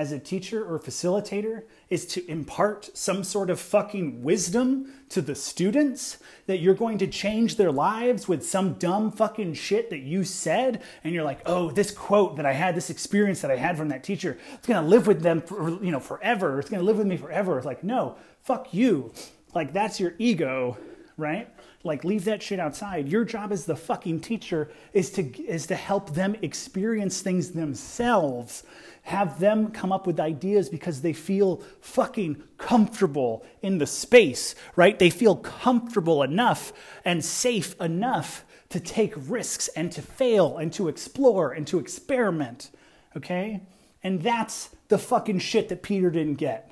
as 0.00 0.12
a 0.12 0.18
teacher 0.18 0.64
or 0.64 0.78
facilitator 0.78 1.64
is 1.90 2.06
to 2.06 2.26
impart 2.30 2.88
some 2.94 3.22
sort 3.22 3.50
of 3.50 3.60
fucking 3.60 4.22
wisdom 4.22 4.90
to 5.10 5.20
the 5.20 5.34
students 5.34 6.16
that 6.46 6.60
you're 6.60 6.74
going 6.74 6.96
to 6.96 7.06
change 7.06 7.56
their 7.56 7.70
lives 7.70 8.26
with 8.26 8.42
some 8.42 8.72
dumb 8.74 9.12
fucking 9.12 9.52
shit 9.52 9.90
that 9.90 9.98
you 9.98 10.24
said 10.24 10.80
and 11.04 11.12
you're 11.12 11.22
like 11.22 11.40
oh 11.44 11.70
this 11.70 11.90
quote 11.90 12.36
that 12.36 12.46
i 12.46 12.52
had 12.52 12.74
this 12.74 12.88
experience 12.88 13.42
that 13.42 13.50
i 13.50 13.56
had 13.56 13.76
from 13.76 13.88
that 13.88 14.02
teacher 14.02 14.38
it's 14.54 14.66
going 14.66 14.82
to 14.82 14.88
live 14.88 15.06
with 15.06 15.20
them 15.20 15.42
for 15.42 15.68
you 15.84 15.90
know 15.90 16.00
forever. 16.00 16.58
It's 16.58 16.70
going 16.70 16.80
to 16.80 16.86
live 16.86 16.96
with 16.96 17.06
me 17.06 17.18
forever. 17.18 17.58
It's 17.58 17.66
like 17.66 17.84
no 17.84 18.16
fuck 18.40 18.72
you. 18.72 19.12
Like 19.54 19.74
that's 19.74 20.00
your 20.00 20.14
ego 20.18 20.78
right? 21.16 21.50
Like 21.84 22.02
leave 22.02 22.24
that 22.24 22.42
shit 22.42 22.58
outside. 22.58 23.06
Your 23.06 23.24
job 23.24 23.52
as 23.52 23.66
the 23.66 23.76
fucking 23.76 24.20
teacher 24.20 24.70
is 24.94 25.10
to 25.12 25.22
is 25.44 25.66
to 25.66 25.76
help 25.76 26.14
them 26.14 26.34
experience 26.40 27.20
things 27.20 27.50
themselves 27.50 28.62
have 29.10 29.40
them 29.40 29.72
come 29.72 29.90
up 29.90 30.06
with 30.06 30.20
ideas 30.20 30.68
because 30.68 31.02
they 31.02 31.12
feel 31.12 31.62
fucking 31.80 32.40
comfortable 32.58 33.44
in 33.60 33.78
the 33.78 33.86
space, 33.86 34.54
right? 34.76 34.98
They 34.98 35.10
feel 35.10 35.34
comfortable 35.34 36.22
enough 36.22 36.72
and 37.04 37.24
safe 37.24 37.78
enough 37.80 38.44
to 38.68 38.78
take 38.78 39.12
risks 39.16 39.66
and 39.68 39.90
to 39.90 40.00
fail 40.00 40.58
and 40.58 40.72
to 40.74 40.86
explore 40.86 41.50
and 41.50 41.66
to 41.66 41.80
experiment, 41.80 42.70
okay? 43.16 43.62
And 44.04 44.22
that's 44.22 44.70
the 44.86 44.98
fucking 44.98 45.40
shit 45.40 45.68
that 45.70 45.82
Peter 45.82 46.10
didn't 46.10 46.36
get. 46.36 46.70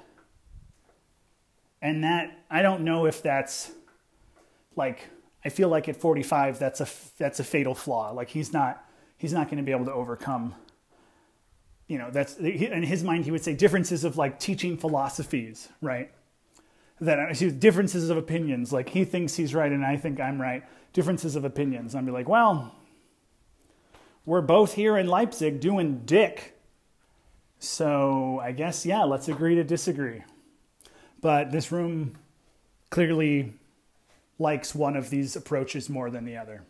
And 1.82 2.05
that, 2.05 2.39
I 2.49 2.62
don't 2.62 2.82
know 2.82 3.07
if 3.07 3.20
that's 3.20 3.72
like, 4.76 5.09
I 5.45 5.49
feel 5.49 5.68
like 5.68 5.89
at 5.89 5.97
45, 5.97 6.61
that's 6.61 6.80
a, 6.80 6.86
that's 7.18 7.41
a 7.41 7.45
fatal 7.45 7.74
flaw. 7.74 8.12
Like 8.12 8.28
he's 8.28 8.53
not, 8.53 8.84
he's 9.16 9.32
not 9.32 9.47
going 9.47 9.57
to 9.59 9.64
be 9.64 9.72
able 9.72 9.86
to 9.86 9.93
overcome 9.93 10.55
you 11.89 11.97
know, 11.97 12.11
that's 12.11 12.36
in 12.36 12.82
his 12.82 13.03
mind, 13.03 13.24
he 13.24 13.30
would 13.30 13.43
say 13.43 13.55
differences 13.55 14.05
of 14.05 14.16
like 14.16 14.39
teaching 14.39 14.76
philosophies, 14.76 15.68
right? 15.80 16.12
That 17.01 17.18
uh, 17.18 17.51
differences 17.59 18.11
of 18.11 18.18
opinions. 18.18 18.72
Like 18.72 18.91
he 18.91 19.05
thinks 19.05 19.34
he's 19.34 19.55
right 19.55 19.72
and 19.72 19.84
I 19.84 19.97
think 19.97 20.20
I'm 20.20 20.41
right. 20.41 20.62
Differences 20.93 21.34
of 21.34 21.45
opinions. 21.45 21.95
I'd 21.95 22.05
be 22.05 22.12
like, 22.12 22.28
well, 22.28 22.74
we're 24.26 24.43
both 24.43 24.74
here 24.74 24.99
in 24.99 25.07
Leipzig 25.07 25.61
doing 25.61 26.03
dick. 26.05 26.59
So 27.59 28.39
I 28.43 28.53
guess, 28.53 28.84
yeah, 28.84 29.05
let's 29.05 29.28
agree 29.28 29.55
to 29.55 29.64
disagree. 29.64 30.22
But 31.20 31.51
this 31.51 31.72
room 31.72 32.16
clearly 32.91 33.55
likes 34.39 34.74
one 34.74 34.95
of 34.95 35.09
these 35.11 35.34
approaches 35.34 35.89
more 35.89 36.11
than 36.11 36.26
the 36.26 36.36
other. 36.36 36.62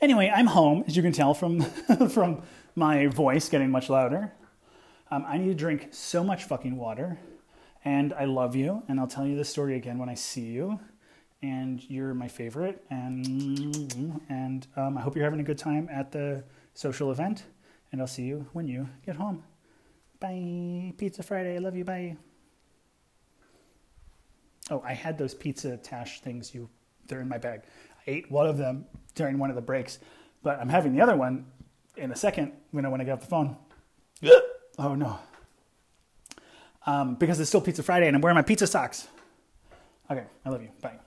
Anyway, 0.00 0.30
I'm 0.34 0.46
home, 0.46 0.84
as 0.86 0.96
you 0.96 1.02
can 1.02 1.12
tell 1.12 1.32
from, 1.32 1.60
from 2.10 2.42
my 2.74 3.06
voice 3.06 3.48
getting 3.48 3.70
much 3.70 3.88
louder. 3.88 4.32
Um, 5.10 5.24
I 5.26 5.38
need 5.38 5.46
to 5.46 5.54
drink 5.54 5.88
so 5.92 6.22
much 6.22 6.44
fucking 6.44 6.76
water. 6.76 7.18
And 7.84 8.12
I 8.12 8.24
love 8.24 8.56
you. 8.56 8.82
And 8.88 8.98
I'll 9.00 9.06
tell 9.06 9.26
you 9.26 9.36
the 9.36 9.44
story 9.44 9.76
again 9.76 9.98
when 9.98 10.08
I 10.08 10.14
see 10.14 10.46
you. 10.46 10.78
And 11.42 11.82
you're 11.88 12.12
my 12.14 12.28
favorite. 12.28 12.84
And, 12.90 14.20
and 14.28 14.66
um, 14.76 14.98
I 14.98 15.00
hope 15.00 15.14
you're 15.14 15.24
having 15.24 15.40
a 15.40 15.44
good 15.44 15.58
time 15.58 15.88
at 15.90 16.10
the 16.10 16.42
social 16.74 17.10
event. 17.10 17.44
And 17.92 18.00
I'll 18.00 18.06
see 18.06 18.24
you 18.24 18.46
when 18.52 18.66
you 18.66 18.88
get 19.04 19.16
home. 19.16 19.44
Bye. 20.20 20.92
Pizza 20.98 21.22
Friday. 21.22 21.54
I 21.54 21.58
love 21.58 21.76
you. 21.76 21.84
Bye. 21.84 22.16
Oh, 24.70 24.82
I 24.84 24.92
had 24.92 25.16
those 25.16 25.34
pizza 25.34 25.76
tash 25.76 26.20
things. 26.20 26.52
You, 26.52 26.68
they're 27.06 27.20
in 27.20 27.28
my 27.28 27.38
bag. 27.38 27.62
Ate 28.06 28.30
one 28.30 28.46
of 28.46 28.58
them 28.58 28.86
during 29.14 29.38
one 29.38 29.50
of 29.50 29.56
the 29.56 29.62
breaks, 29.62 29.98
but 30.42 30.58
I'm 30.60 30.68
having 30.68 30.94
the 30.94 31.00
other 31.00 31.16
one 31.16 31.46
in 31.96 32.12
a 32.12 32.16
second 32.16 32.52
when 32.70 32.84
I 32.84 32.88
when 32.88 33.00
I 33.00 33.04
get 33.04 33.12
off 33.12 33.20
the 33.20 33.26
phone. 33.26 33.56
oh 34.78 34.94
no. 34.94 35.18
Um, 36.86 37.16
because 37.16 37.40
it's 37.40 37.48
still 37.48 37.60
Pizza 37.60 37.82
Friday 37.82 38.06
and 38.06 38.14
I'm 38.14 38.22
wearing 38.22 38.36
my 38.36 38.42
pizza 38.42 38.66
socks. 38.66 39.08
Okay, 40.08 40.24
I 40.44 40.48
love 40.50 40.62
you. 40.62 40.68
Bye. 40.80 40.98